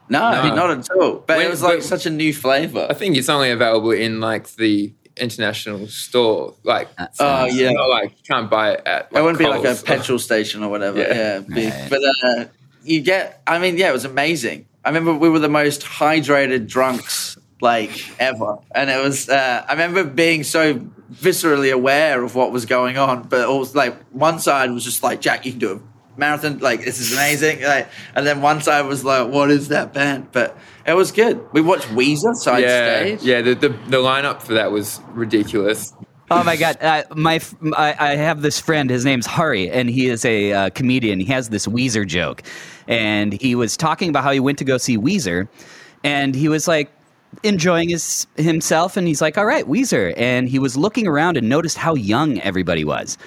no, 0.09 0.19
No. 0.49 0.55
not 0.55 0.71
at 0.71 0.91
all. 0.91 1.23
But 1.27 1.37
When- 1.39 1.47
it 1.47 1.51
was 1.51 1.63
like 1.63 1.79
but- 1.79 1.85
such 1.85 2.07
a 2.07 2.11
new 2.11 2.33
flavor. 2.35 2.87
I 2.89 2.95
think 2.95 3.17
it's 3.17 3.29
only 3.29 3.51
available 3.51 3.91
in 3.93 4.21
like 4.21 4.49
the 4.57 4.93
international 5.17 5.87
store. 5.89 6.55
Like, 6.65 6.89
Oh, 7.19 7.45
it's 7.45 7.55
yeah. 7.57 7.71
not 7.73 7.89
like 7.91 8.11
you 8.13 8.23
can't 8.29 8.49
buy 8.51 8.73
it 8.73 8.83
at. 8.87 9.13
Like, 9.13 9.21
it 9.21 9.23
wouldn't 9.23 9.39
be 9.39 9.47
like 9.47 9.65
a 9.65 9.81
petrol 9.83 10.19
station 10.19 10.63
or 10.63 10.71
whatever. 10.71 10.99
Yeah. 11.07 11.15
Yeah, 11.15 11.39
be- 11.41 11.67
Right. 11.69 11.87
but 11.91 12.01
uh, 12.25 12.45
you 12.83 13.03
get. 13.03 13.43
I 13.47 13.59
mean, 13.59 13.77
yeah, 13.77 13.91
it 13.91 13.93
was 13.93 14.05
amazing. 14.07 14.67
I 14.85 14.89
remember 14.89 15.15
we 15.15 15.29
were 15.29 15.39
the 15.39 15.49
most 15.49 15.83
hydrated 15.83 16.67
drunks 16.69 17.37
like 17.61 17.91
ever, 18.19 18.59
and 18.75 18.89
it 18.91 19.03
was. 19.03 19.29
Uh, 19.29 19.65
I 19.69 19.73
remember 19.73 20.05
being 20.05 20.43
so 20.45 20.75
viscerally 21.13 21.73
aware 21.73 22.23
of 22.23 22.35
what 22.35 22.53
was 22.53 22.65
going 22.67 22.97
on, 22.97 23.25
but 23.29 23.47
also 23.47 23.77
like 23.79 24.01
one 24.13 24.39
side 24.39 24.71
was 24.71 24.85
just 24.85 25.03
like, 25.03 25.21
Jack, 25.21 25.45
you 25.45 25.53
can 25.53 25.59
do 25.61 25.73
a 25.73 26.19
marathon. 26.19 26.59
Like 26.59 26.85
this 26.85 26.99
is 27.01 27.13
amazing. 27.13 27.63
Like, 27.63 27.89
and 28.15 28.27
then 28.27 28.41
one 28.41 28.63
side 28.63 28.87
was 28.87 29.05
like, 29.05 29.29
what 29.31 29.51
is 29.51 29.69
that 29.69 29.93
band? 29.93 30.29
But 30.33 30.57
it 30.87 30.95
was 30.95 31.13
good. 31.13 31.45
We 31.53 31.61
watched 31.61 31.89
Weezer 31.89 32.35
side 32.35 32.63
Yeah, 32.63 33.01
stage. 33.01 33.23
yeah. 33.23 33.43
The, 33.43 33.55
the 33.55 33.69
the 33.69 33.99
lineup 33.99 34.41
for 34.41 34.55
that 34.55 34.73
was 34.73 35.01
ridiculous. 35.13 35.93
Oh 36.33 36.45
my 36.45 36.55
god! 36.55 36.79
Uh, 36.81 37.03
my 37.17 37.41
I, 37.77 37.97
I 37.99 38.15
have 38.15 38.41
this 38.41 38.61
friend. 38.61 38.89
His 38.89 39.05
name's 39.05 39.27
Hari, 39.27 39.69
and 39.69 39.91
he 39.91 40.07
is 40.07 40.25
a 40.25 40.53
uh, 40.53 40.71
comedian. 40.71 41.19
He 41.19 41.27
has 41.27 41.49
this 41.49 41.67
Weezer 41.67 42.07
joke, 42.07 42.45
and 42.87 43.33
he 43.33 43.57
was 43.57 43.77
talking 43.77 44.09
about 44.11 44.23
how 44.23 44.31
he 44.31 44.39
went 44.39 44.57
to 44.59 44.65
go 44.65 44.79
see 44.79 44.97
Weezer, 44.97 45.49
and 46.05 46.33
he 46.37 46.49
was 46.49 46.69
like 46.69 46.93
enjoying 47.43 47.89
his 47.89 48.29
himself, 48.37 48.97
and 48.97 49.09
he's 49.09 49.21
like, 49.21 49.39
"All 49.39 49.45
right, 49.45 49.67
Weezer," 49.67 50.15
and 50.17 50.49
he 50.49 50.61
was 50.61 50.77
looking 50.77 51.09
around 51.09 51.37
and 51.37 51.49
noticed 51.49 51.77
how 51.77 51.97
young 51.97 52.41
everybody 52.43 52.85
was, 52.85 53.19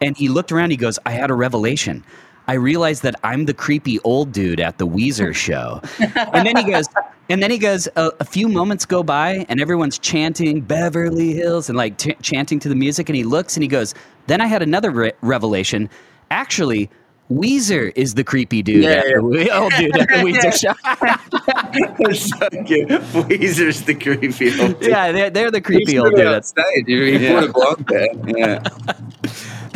and 0.00 0.16
he 0.16 0.28
looked 0.28 0.50
around. 0.50 0.70
He 0.70 0.78
goes, 0.78 0.98
"I 1.04 1.10
had 1.10 1.30
a 1.30 1.34
revelation." 1.34 2.04
I 2.48 2.54
realized 2.54 3.02
that 3.02 3.14
I'm 3.24 3.46
the 3.46 3.54
creepy 3.54 3.98
old 4.00 4.32
dude 4.32 4.60
at 4.60 4.78
the 4.78 4.86
Weezer 4.86 5.34
show. 5.46 5.80
and 5.98 6.46
then 6.46 6.56
he 6.56 6.64
goes, 6.70 6.86
and 7.28 7.42
then 7.42 7.50
he 7.50 7.58
goes, 7.58 7.88
a, 7.96 8.12
a 8.20 8.24
few 8.24 8.48
moments 8.48 8.84
go 8.86 9.02
by 9.02 9.44
and 9.48 9.60
everyone's 9.60 9.98
chanting 9.98 10.60
Beverly 10.60 11.32
Hills 11.34 11.68
and 11.68 11.76
like 11.76 11.98
ch- 11.98 12.16
chanting 12.22 12.58
to 12.60 12.68
the 12.68 12.74
music. 12.76 13.08
And 13.08 13.16
he 13.16 13.24
looks 13.24 13.56
and 13.56 13.62
he 13.62 13.68
goes, 13.68 13.94
then 14.28 14.40
I 14.40 14.46
had 14.46 14.62
another 14.62 14.90
re- 14.90 15.12
revelation. 15.22 15.90
Actually, 16.30 16.88
Weezer 17.30 17.90
is 17.96 18.14
the 18.14 18.22
creepy 18.22 18.62
dude 18.62 18.84
Yeah, 18.84 18.90
at 18.90 19.06
yeah. 19.06 19.14
the 19.20 19.50
old 19.58 19.72
dude 19.72 19.96
at 19.96 20.08
the 20.08 20.14
Weezer 20.14 20.52
show. 20.60 22.12
So 22.14 22.38
good. 22.64 22.88
Weezer's 23.28 23.82
the 23.82 23.94
creepy 23.94 24.60
old 24.60 24.78
dude. 24.80 24.90
yeah, 24.90 25.10
they're, 25.12 25.30
they're 25.30 25.50
the 25.50 25.58
He 25.58 25.62
creepy 25.62 25.98
old 25.98 26.14
dude. 26.14 26.26
That's, 26.26 26.48
stage. 26.50 26.84
He 26.86 27.16
Yeah. 27.16 27.40
put 27.40 27.50
a 27.50 27.52
blonde 27.52 27.86
there. 27.88 28.08
Yeah, 28.38 28.62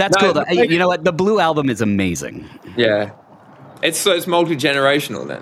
that's 0.00 0.16
No, 0.20 0.32
cool. 0.32 0.42
it's 0.42 0.56
like- 0.56 0.70
you 0.70 0.78
know 0.78 0.88
what? 0.88 1.04
The 1.04 1.12
Blue 1.12 1.38
album 1.40 1.68
is 1.70 1.80
amazing. 1.80 2.48
yeah. 2.76 3.10
It's 3.82 3.98
so 3.98 4.12
it's 4.12 4.26
multi 4.26 4.56
generational 4.56 5.26
then. 5.26 5.40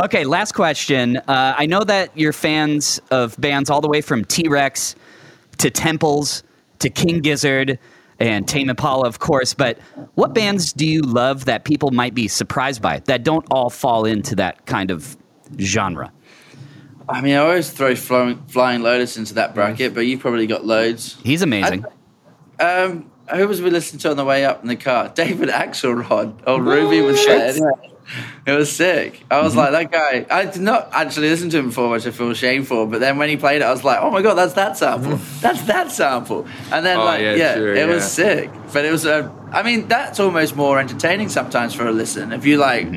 Okay, 0.00 0.24
last 0.24 0.52
question. 0.52 1.18
Uh, 1.18 1.54
I 1.56 1.66
know 1.66 1.84
that 1.84 2.10
you're 2.16 2.32
fans 2.32 3.00
of 3.12 3.40
bands 3.40 3.70
all 3.70 3.80
the 3.80 3.88
way 3.88 4.00
from 4.00 4.24
T 4.24 4.48
Rex 4.48 4.96
to 5.58 5.70
Temples 5.70 6.42
to 6.80 6.90
King 6.90 7.20
Gizzard 7.20 7.78
and 8.18 8.48
Tame 8.48 8.68
Impala, 8.70 9.06
of 9.06 9.20
course. 9.20 9.54
But 9.54 9.78
what 10.14 10.34
bands 10.34 10.72
do 10.72 10.84
you 10.86 11.02
love 11.02 11.44
that 11.44 11.62
people 11.64 11.92
might 11.92 12.14
be 12.14 12.26
surprised 12.26 12.82
by 12.82 12.98
that 13.04 13.22
don't 13.22 13.46
all 13.52 13.70
fall 13.70 14.04
into 14.04 14.34
that 14.36 14.66
kind 14.66 14.90
of 14.90 15.16
genre? 15.60 16.10
I 17.08 17.20
mean, 17.20 17.34
I 17.34 17.38
always 17.38 17.70
throw 17.70 17.94
Flying, 17.94 18.42
Flying 18.48 18.82
Lotus 18.82 19.16
into 19.16 19.34
that 19.34 19.54
bracket, 19.54 19.94
but 19.94 20.00
you've 20.06 20.20
probably 20.20 20.48
got 20.48 20.64
loads. 20.66 21.16
He's 21.22 21.42
amazing. 21.42 21.84
Um, 22.58 23.10
who 23.34 23.46
was 23.48 23.60
we 23.62 23.70
listening 23.70 24.00
to 24.00 24.10
on 24.10 24.16
the 24.16 24.24
way 24.24 24.44
up 24.44 24.62
in 24.62 24.68
the 24.68 24.76
car? 24.76 25.08
David 25.14 25.48
Axelrod. 25.48 26.40
Oh, 26.46 26.58
Ruby 26.58 27.00
was 27.00 27.24
there. 27.24 27.72
It 28.46 28.52
was 28.52 28.70
sick. 28.70 29.24
I 29.30 29.36
Mm-hmm. 29.36 29.44
was 29.44 29.56
like, 29.56 29.70
that 29.70 29.92
guy. 29.92 30.26
I 30.28 30.44
did 30.46 30.60
not 30.60 30.88
actually 30.92 31.30
listen 31.30 31.48
to 31.50 31.58
him 31.58 31.68
before, 31.68 31.88
which 31.88 32.06
I 32.06 32.10
feel 32.10 32.34
shame 32.34 32.64
for. 32.64 32.86
But 32.86 32.98
then 33.00 33.16
when 33.16 33.28
he 33.28 33.36
played 33.36 33.62
it, 33.62 33.64
I 33.64 33.70
was 33.70 33.84
like, 33.84 34.00
oh 34.02 34.10
my 34.10 34.22
god, 34.22 34.34
that's 34.34 34.54
that 34.54 34.76
sample. 34.76 35.16
that's 35.40 35.62
that 35.62 35.90
sample. 35.92 36.46
And 36.72 36.84
then 36.84 36.98
Oh, 36.98 37.04
like, 37.04 37.20
yeah, 37.22 37.34
yeah, 37.36 37.54
sure, 37.54 37.74
it 37.74 37.88
was 37.88 38.04
sick. 38.10 38.50
But 38.72 38.84
it 38.84 38.90
was. 38.90 39.06
Uh, 39.06 39.30
I 39.52 39.62
mean, 39.62 39.86
that's 39.88 40.18
almost 40.20 40.56
more 40.56 40.78
entertaining 40.80 41.28
sometimes 41.28 41.74
for 41.74 41.86
a 41.86 41.92
listen. 41.92 42.32
If 42.32 42.44
you 42.44 42.58
like 42.58 42.88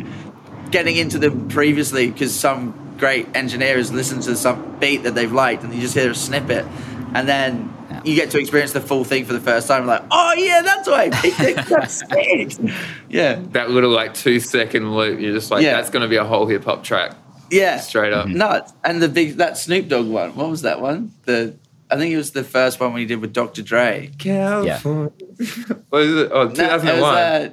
getting 0.71 0.97
into 0.97 1.19
them 1.19 1.47
previously, 1.49 2.09
because 2.09 2.33
some 2.33 2.95
great 2.97 3.27
engineer 3.37 3.77
has 3.77 3.91
listened 3.93 4.23
to 4.23 4.35
some 4.35 4.77
beat 4.79 5.03
that 5.03 5.13
they've 5.15 5.31
liked, 5.31 5.63
and 5.63 5.73
you 5.73 5.81
just 5.81 5.93
hear 5.93 6.09
a 6.11 6.15
snippet, 6.15 6.65
and 7.13 7.29
then. 7.29 7.71
Yeah. 8.05 8.09
You 8.09 8.15
get 8.15 8.31
to 8.31 8.39
experience 8.39 8.71
the 8.73 8.81
full 8.81 9.03
thing 9.03 9.25
for 9.25 9.33
the 9.33 9.39
first 9.39 9.67
time. 9.67 9.85
Like, 9.87 10.03
oh 10.11 10.33
yeah, 10.37 10.61
that's 10.61 10.87
why 10.87 11.03
I 11.05 11.09
picked 11.09 11.39
it. 11.39 11.55
That's 11.67 11.93
sick. 12.07 12.73
Yeah, 13.09 13.39
That 13.51 13.69
little 13.71 13.89
like 13.91 14.13
two 14.13 14.39
second 14.39 14.95
loop. 14.95 15.19
You're 15.19 15.33
just 15.33 15.51
like, 15.51 15.63
Yeah. 15.63 15.73
that's 15.75 15.89
going 15.89 16.03
to 16.03 16.07
be 16.07 16.15
a 16.17 16.23
whole 16.25 16.45
hip 16.47 16.63
hop 16.65 16.83
track 16.83 17.15
yeah, 17.51 17.79
straight 17.79 18.11
up. 18.13 18.27
nuts. 18.27 18.73
And 18.83 19.01
the 19.01 19.07
big 19.09 19.37
that 19.37 19.57
Snoop 19.57 19.87
Dogg 19.87 20.07
one. 20.07 20.35
What 20.35 20.49
was 20.49 20.63
that 20.63 20.81
one? 20.81 21.11
The 21.23 21.55
I 21.89 21.97
think 21.97 22.11
it 22.13 22.17
was 22.17 22.31
the 22.31 22.43
first 22.43 22.79
one 22.79 22.93
we 22.93 23.05
did 23.05 23.17
with 23.21 23.33
Dr. 23.33 23.61
Dre. 23.61 24.09
California. 24.17 25.11
what 25.89 26.01
is 26.01 26.15
it? 26.15 26.31
Oh, 26.31 26.43
No, 26.45 26.49
it 26.49 26.49
was 26.49 26.53
2001. 26.57 27.03
uh, 27.15 27.49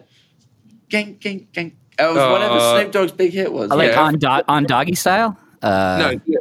gang, 0.88 1.16
gang, 1.20 1.46
gang. 1.52 1.76
Oh, 1.98 2.10
it 2.10 2.14
was 2.14 2.30
whatever 2.32 2.54
Uh, 2.54 2.80
Snoop 2.80 2.92
Dogg's 2.92 3.12
big 3.12 3.32
hit 3.32 3.52
was. 3.52 3.68
Like 3.70 3.90
yeah. 3.92 4.02
on 4.02 4.14
do- 4.18 4.44
on 4.48 4.64
doggy 4.64 4.94
style. 4.94 5.36
Uh, 5.60 6.16
no, 6.26 6.36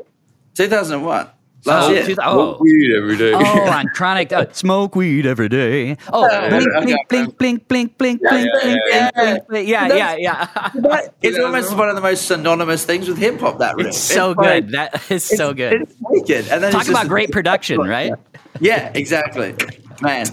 2001. 0.55 1.27
Last 1.65 1.89
oh, 1.89 1.91
year. 1.91 2.05
two- 2.05 2.15
Smoke 2.15 2.57
oh. 2.59 2.63
weed 2.63 2.95
every 2.95 3.17
day. 3.17 3.33
Oh, 3.35 3.69
on 3.69 3.87
chronic. 3.89 4.31
Uh, 4.31 4.45
smoke 4.51 4.95
weed 4.95 5.25
every 5.25 5.49
day. 5.49 5.97
Oh, 6.11 6.27
Yeah, 6.27 6.49
blink, 6.49 7.07
blink, 7.07 7.37
blink, 7.37 7.67
blink, 7.67 7.97
blink, 7.97 7.97
blink, 7.97 8.21
blink, 8.21 8.51
blink, 8.61 9.13
blink, 9.15 9.47
blink. 9.47 9.69
Yeah, 9.69 9.87
yeah, 9.93 10.15
yeah. 10.15 10.47
That- 10.73 11.13
it's 11.21 11.37
almost 11.37 11.75
one 11.75 11.89
of 11.89 11.95
the 11.95 12.01
most 12.01 12.25
synonymous 12.27 12.85
things 12.85 13.07
with 13.07 13.17
hip 13.17 13.39
hop. 13.39 13.59
That. 13.59 13.79
It's 13.79 13.97
so 13.97 14.33
good. 14.33 14.69
That 14.69 15.11
is 15.11 15.23
so 15.23 15.53
good. 15.53 15.83
It's 15.83 15.95
wicked. 15.99 16.47
And 16.47 16.63
then 16.63 16.71
Talk 16.71 16.87
about 16.87 17.07
great 17.07 17.31
production, 17.31 17.79
right? 17.79 18.13
Yeah, 18.59 18.91
exactly. 18.95 19.55
Man, 20.01 20.25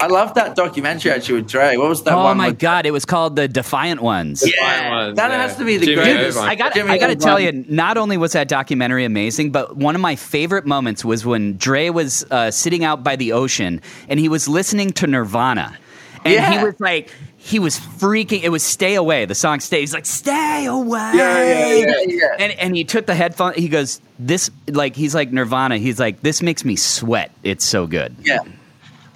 I 0.00 0.06
love 0.08 0.34
that 0.34 0.56
documentary 0.56 1.12
actually 1.12 1.42
with 1.42 1.48
Dre. 1.50 1.76
What 1.76 1.88
was 1.88 2.02
that 2.02 2.14
Oh 2.14 2.24
one? 2.24 2.36
my 2.36 2.48
with- 2.48 2.58
god, 2.58 2.84
it 2.86 2.90
was 2.90 3.04
called 3.04 3.36
the 3.36 3.48
Defiant 3.48 4.02
Ones. 4.02 4.42
Yeah, 4.46 4.90
ones, 4.90 5.16
that 5.16 5.30
yeah. 5.30 5.36
has 5.42 5.56
to 5.56 5.64
be 5.64 5.76
the 5.76 5.86
Jimmy 5.86 6.02
greatest. 6.02 6.38
Iovine. 6.38 6.48
I 6.48 6.54
got 6.56 6.74
Jimmy 6.74 6.90
I 6.90 6.98
got 6.98 7.06
to 7.08 7.16
tell 7.16 7.36
Iovine. 7.36 7.66
you, 7.68 7.74
not 7.74 7.96
only 7.96 8.16
was 8.16 8.32
that 8.32 8.48
documentary 8.48 9.04
amazing, 9.04 9.52
but 9.52 9.76
one 9.76 9.94
of 9.94 10.00
my 10.00 10.16
favorite 10.16 10.66
moments 10.66 11.04
was 11.04 11.24
when 11.24 11.56
Dre 11.56 11.90
was 11.90 12.24
uh, 12.30 12.50
sitting 12.50 12.84
out 12.84 13.02
by 13.04 13.16
the 13.16 13.32
ocean 13.32 13.80
and 14.08 14.18
he 14.20 14.28
was 14.28 14.48
listening 14.48 14.90
to 14.94 15.06
Nirvana, 15.06 15.76
and 16.24 16.34
Yeah. 16.34 16.58
he 16.58 16.64
was 16.64 16.74
like. 16.80 17.10
He 17.46 17.58
was 17.58 17.78
freaking. 17.78 18.42
It 18.42 18.48
was 18.48 18.62
"Stay 18.62 18.94
Away." 18.94 19.26
The 19.26 19.34
song 19.34 19.60
"Stay." 19.60 19.80
He's 19.80 19.92
like, 19.92 20.06
"Stay 20.06 20.64
away." 20.64 21.10
Yeah, 21.14 21.42
yeah, 21.44 21.74
yeah, 21.76 21.94
yeah. 22.06 22.36
And 22.38 22.52
and 22.58 22.74
he 22.74 22.84
took 22.84 23.04
the 23.04 23.14
headphone. 23.14 23.52
He 23.52 23.68
goes, 23.68 24.00
"This 24.18 24.50
like 24.66 24.96
he's 24.96 25.14
like 25.14 25.30
Nirvana." 25.30 25.76
He's 25.76 26.00
like, 26.00 26.22
"This 26.22 26.40
makes 26.40 26.64
me 26.64 26.74
sweat. 26.76 27.32
It's 27.42 27.62
so 27.66 27.86
good." 27.86 28.16
Yeah. 28.22 28.38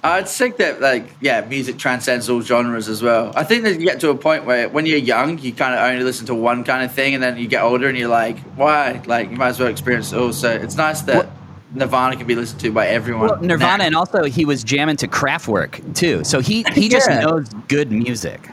It's 0.03 0.31
sick 0.31 0.57
that 0.57 0.79
like 0.81 1.05
yeah, 1.19 1.41
music 1.41 1.77
transcends 1.77 2.29
all 2.29 2.41
genres 2.41 2.87
as 2.87 3.01
well. 3.03 3.33
I 3.35 3.43
think 3.43 3.63
that 3.65 3.79
you 3.79 3.85
get 3.85 3.99
to 4.01 4.09
a 4.09 4.15
point 4.15 4.45
where 4.45 4.69
when 4.69 4.85
you're 4.85 4.97
young, 4.97 5.37
you 5.39 5.51
kind 5.51 5.73
of 5.73 5.79
only 5.81 6.03
listen 6.03 6.25
to 6.27 6.35
one 6.35 6.63
kind 6.63 6.83
of 6.85 6.93
thing, 6.93 7.13
and 7.15 7.21
then 7.21 7.37
you 7.37 7.47
get 7.47 7.63
older 7.63 7.87
and 7.89 7.97
you're 7.97 8.07
like, 8.09 8.39
why? 8.55 9.01
Like 9.05 9.29
you 9.29 9.35
might 9.37 9.49
as 9.49 9.59
well 9.59 9.67
experience 9.69 10.13
it 10.13 10.17
all. 10.19 10.31
So 10.33 10.49
it's 10.51 10.75
nice 10.75 11.01
that 11.01 11.15
Well- 11.25 11.33
Nirvana 11.75 12.15
can 12.15 12.25
be 12.25 12.33
listened 12.33 12.61
to 12.61 12.71
by 12.71 12.87
everyone. 12.87 13.27
Well, 13.29 13.41
Nirvana, 13.41 13.77
now. 13.79 13.85
and 13.85 13.95
also 13.95 14.23
he 14.23 14.43
was 14.45 14.63
jamming 14.63 14.95
to 14.97 15.07
Kraftwerk 15.07 15.93
too. 15.95 16.23
So 16.23 16.39
he 16.39 16.63
he 16.73 16.89
just 16.89 17.07
Yeah. 17.09 17.19
knows 17.19 17.47
good 17.67 17.91
music. 17.91 18.49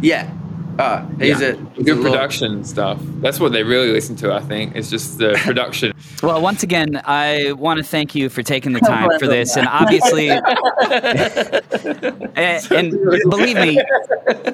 yeah, 0.00 0.30
Uh, 0.78 1.06
he's 1.20 1.40
Yeah. 1.40 1.48
a 1.48 1.56
he's 1.74 1.84
good 1.84 1.98
a 1.98 2.00
lord. 2.00 2.12
production 2.12 2.64
stuff. 2.64 2.98
That's 3.20 3.38
what 3.38 3.52
they 3.52 3.62
really 3.62 3.92
listen 3.92 4.16
to. 4.16 4.32
I 4.32 4.40
think 4.40 4.74
it's 4.74 4.90
just 4.90 5.18
the 5.18 5.34
production. 5.44 5.92
Well, 6.22 6.40
once 6.40 6.62
again, 6.62 7.00
I 7.04 7.52
want 7.52 7.78
to 7.78 7.84
thank 7.84 8.14
you 8.14 8.28
for 8.28 8.42
taking 8.42 8.72
the 8.72 8.80
time 8.92 9.10
for 9.18 9.26
this, 9.26 9.56
and 9.56 9.68
obviously, 9.68 10.30
and, 10.30 10.42
and 12.72 12.90
believe 13.30 13.56
me, 13.56 13.80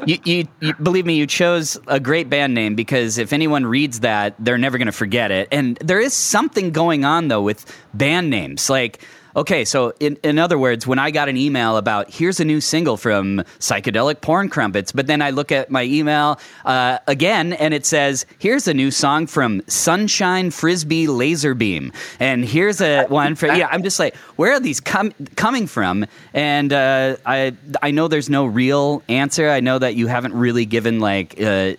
you, 0.06 0.18
you, 0.24 0.48
you 0.60 0.74
believe 0.74 1.06
me, 1.06 1.14
you 1.14 1.26
chose 1.26 1.78
a 1.86 2.00
great 2.00 2.28
band 2.28 2.54
name 2.54 2.74
because 2.74 3.18
if 3.18 3.32
anyone 3.32 3.64
reads 3.66 4.00
that, 4.00 4.34
they're 4.38 4.58
never 4.58 4.78
going 4.78 4.86
to 4.86 4.92
forget 4.92 5.30
it. 5.30 5.48
And 5.50 5.76
there 5.78 6.00
is 6.00 6.12
something 6.12 6.70
going 6.70 7.04
on 7.04 7.28
though 7.28 7.42
with 7.42 7.64
band 7.94 8.30
names, 8.30 8.68
like. 8.70 9.02
Okay, 9.36 9.64
so 9.64 9.92
in, 10.00 10.16
in 10.24 10.38
other 10.38 10.58
words, 10.58 10.86
when 10.86 10.98
I 10.98 11.10
got 11.10 11.28
an 11.28 11.36
email 11.36 11.76
about 11.76 12.10
here's 12.10 12.40
a 12.40 12.44
new 12.44 12.60
single 12.60 12.96
from 12.96 13.44
Psychedelic 13.60 14.20
Porn 14.20 14.48
Crumpets, 14.48 14.90
but 14.90 15.06
then 15.06 15.22
I 15.22 15.30
look 15.30 15.52
at 15.52 15.70
my 15.70 15.84
email 15.84 16.40
uh, 16.64 16.98
again 17.06 17.52
and 17.52 17.72
it 17.72 17.86
says 17.86 18.26
here's 18.38 18.66
a 18.66 18.74
new 18.74 18.90
song 18.90 19.26
from 19.26 19.62
Sunshine 19.68 20.50
Frisbee 20.50 21.06
Laser 21.06 21.54
Beam, 21.54 21.92
and 22.18 22.44
here's 22.44 22.80
a 22.80 23.04
one 23.08 23.36
for 23.36 23.46
yeah. 23.46 23.68
I'm 23.70 23.82
just 23.82 23.98
like, 23.98 24.16
where 24.36 24.52
are 24.52 24.60
these 24.60 24.80
com- 24.80 25.14
coming 25.36 25.66
from? 25.66 26.06
And 26.34 26.72
uh, 26.72 27.16
I 27.24 27.54
I 27.82 27.92
know 27.92 28.08
there's 28.08 28.30
no 28.30 28.46
real 28.46 29.02
answer. 29.08 29.48
I 29.48 29.60
know 29.60 29.78
that 29.78 29.94
you 29.94 30.08
haven't 30.08 30.34
really 30.34 30.66
given 30.66 30.98
like, 30.98 31.40
uh, 31.40 31.74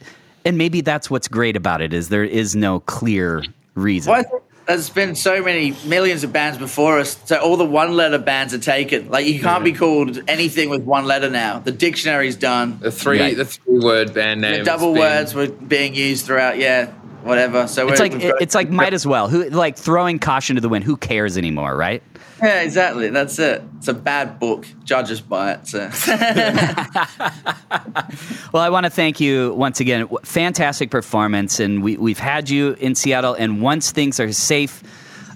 and 0.46 0.58
maybe 0.58 0.82
that's 0.82 1.10
what's 1.10 1.28
great 1.28 1.58
about 1.58 1.82
it 1.82 1.94
is 1.94 2.10
there 2.10 2.24
is 2.24 2.56
no 2.56 2.80
clear 2.82 3.44
reason. 3.76 4.12
Well, 4.12 4.41
there's 4.68 4.90
been 4.90 5.16
so 5.16 5.42
many 5.44 5.76
millions 5.86 6.24
of 6.24 6.32
bands 6.32 6.58
before 6.58 7.00
us, 7.00 7.18
so 7.26 7.38
all 7.38 7.58
the 7.58 7.66
one 7.66 7.96
letter 7.96 8.18
bands 8.18 8.54
are 8.54 8.60
taken. 8.60 9.10
Like 9.10 9.26
you 9.26 9.40
can't 9.40 9.64
be 9.64 9.74
called 9.74 10.22
anything 10.28 10.70
with 10.70 10.84
one 10.84 11.06
letter 11.06 11.30
now. 11.30 11.60
The 11.60 11.72
dictionary's 11.72 12.36
done. 12.36 12.80
The 12.80 12.92
three 12.92 13.20
Right. 13.20 13.36
the 13.38 13.46
three 13.46 13.80
word 13.80 14.14
band 14.14 14.42
name. 14.42 14.60
The 14.60 14.64
double 14.64 14.94
words 14.94 15.34
were 15.34 15.48
being 15.48 15.96
used 15.96 16.26
throughout. 16.26 16.58
Yeah, 16.58 16.92
whatever. 17.24 17.68
So 17.68 17.88
It's 17.90 18.00
like 18.00 18.14
we've 18.14 18.34
it's 18.40 18.56
like 18.56 18.70
might 18.70 18.94
as 18.94 19.06
well. 19.06 19.30
Who 19.30 19.50
like 19.50 19.78
throwing 19.78 20.20
caution 20.20 20.56
to 20.56 20.62
the 20.62 20.70
wind? 20.70 20.84
Who 20.84 20.98
cares 20.98 21.38
anymore, 21.38 21.76
right? 21.76 22.04
yeah, 22.42 22.62
exactly. 22.62 23.10
That's 23.10 23.38
it. 23.40 23.64
It's 23.78 23.88
a 23.88 23.94
bad 23.94 24.40
book. 24.40 24.68
Judge 24.84 25.12
us 25.12 25.22
by 25.22 25.54
it. 25.54 25.68
So. 25.68 25.90
Well, 28.52 28.62
I 28.62 28.70
want 28.70 28.86
to 28.86 28.90
thank 28.90 29.22
you 29.22 29.54
once 29.54 29.80
again. 29.80 30.10
Fantastic 30.24 30.92
performance, 30.92 31.62
and 31.62 31.82
we 31.82 31.96
we've 31.96 32.20
had 32.20 32.50
you 32.50 32.74
in 32.80 32.96
Seattle. 32.96 33.34
And 33.34 33.62
once 33.62 33.92
things 33.92 34.20
are 34.20 34.32
safe 34.34 34.84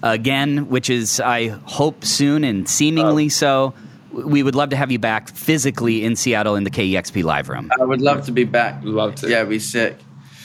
again, 0.02 0.68
which 0.68 0.90
is 0.90 1.18
I 1.18 1.48
hope 1.48 2.04
soon 2.04 2.44
and 2.44 2.68
seemingly 2.68 3.26
oh. 3.26 3.28
so, 3.30 3.74
we 4.12 4.42
would 4.42 4.54
love 4.54 4.68
to 4.70 4.76
have 4.76 4.90
you 4.90 4.98
back 4.98 5.30
physically 5.30 6.04
in 6.04 6.14
Seattle 6.14 6.56
in 6.56 6.64
the 6.64 6.70
KEXP 6.70 7.24
live 7.24 7.48
room. 7.48 7.70
I 7.80 7.84
would 7.84 8.02
love 8.02 8.26
to 8.26 8.32
be 8.32 8.44
back. 8.44 8.80
Love 8.82 9.14
to. 9.16 9.30
Yeah, 9.30 9.38
it'd 9.38 9.48
be 9.48 9.58
sick. 9.58 9.96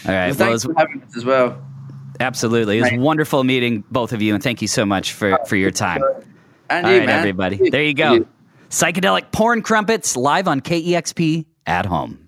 All 0.08 0.12
right, 0.14 0.28
Well, 0.28 0.28
well, 0.28 0.34
thanks 0.36 0.64
it 0.64 0.68
was- 0.68 0.76
for 0.76 0.80
having 0.80 1.02
us 1.04 1.18
as 1.18 1.26
well. 1.26 1.58
absolutely, 2.20 2.80
it 2.80 2.82
was 2.82 2.92
wonderful 2.94 3.44
meeting 3.44 3.84
both 3.92 4.14
of 4.14 4.22
you, 4.22 4.34
and 4.34 4.44
thank 4.44 4.62
you 4.62 4.68
so 4.68 4.86
much 4.86 5.14
for 5.14 5.38
for 5.48 5.56
your 5.56 5.72
time. 5.72 6.02
And 6.70 6.86
All 6.86 6.92
you, 6.92 7.00
right, 7.00 7.06
man. 7.08 7.20
everybody, 7.20 7.70
there 7.70 7.84
you 7.84 7.94
go. 7.94 8.26
Psychedelic 8.70 9.32
porn 9.34 9.62
crumpets 9.62 10.16
live 10.16 10.48
on 10.48 10.62
KEXP 10.62 11.46
at 11.68 11.86
home. 11.86 12.21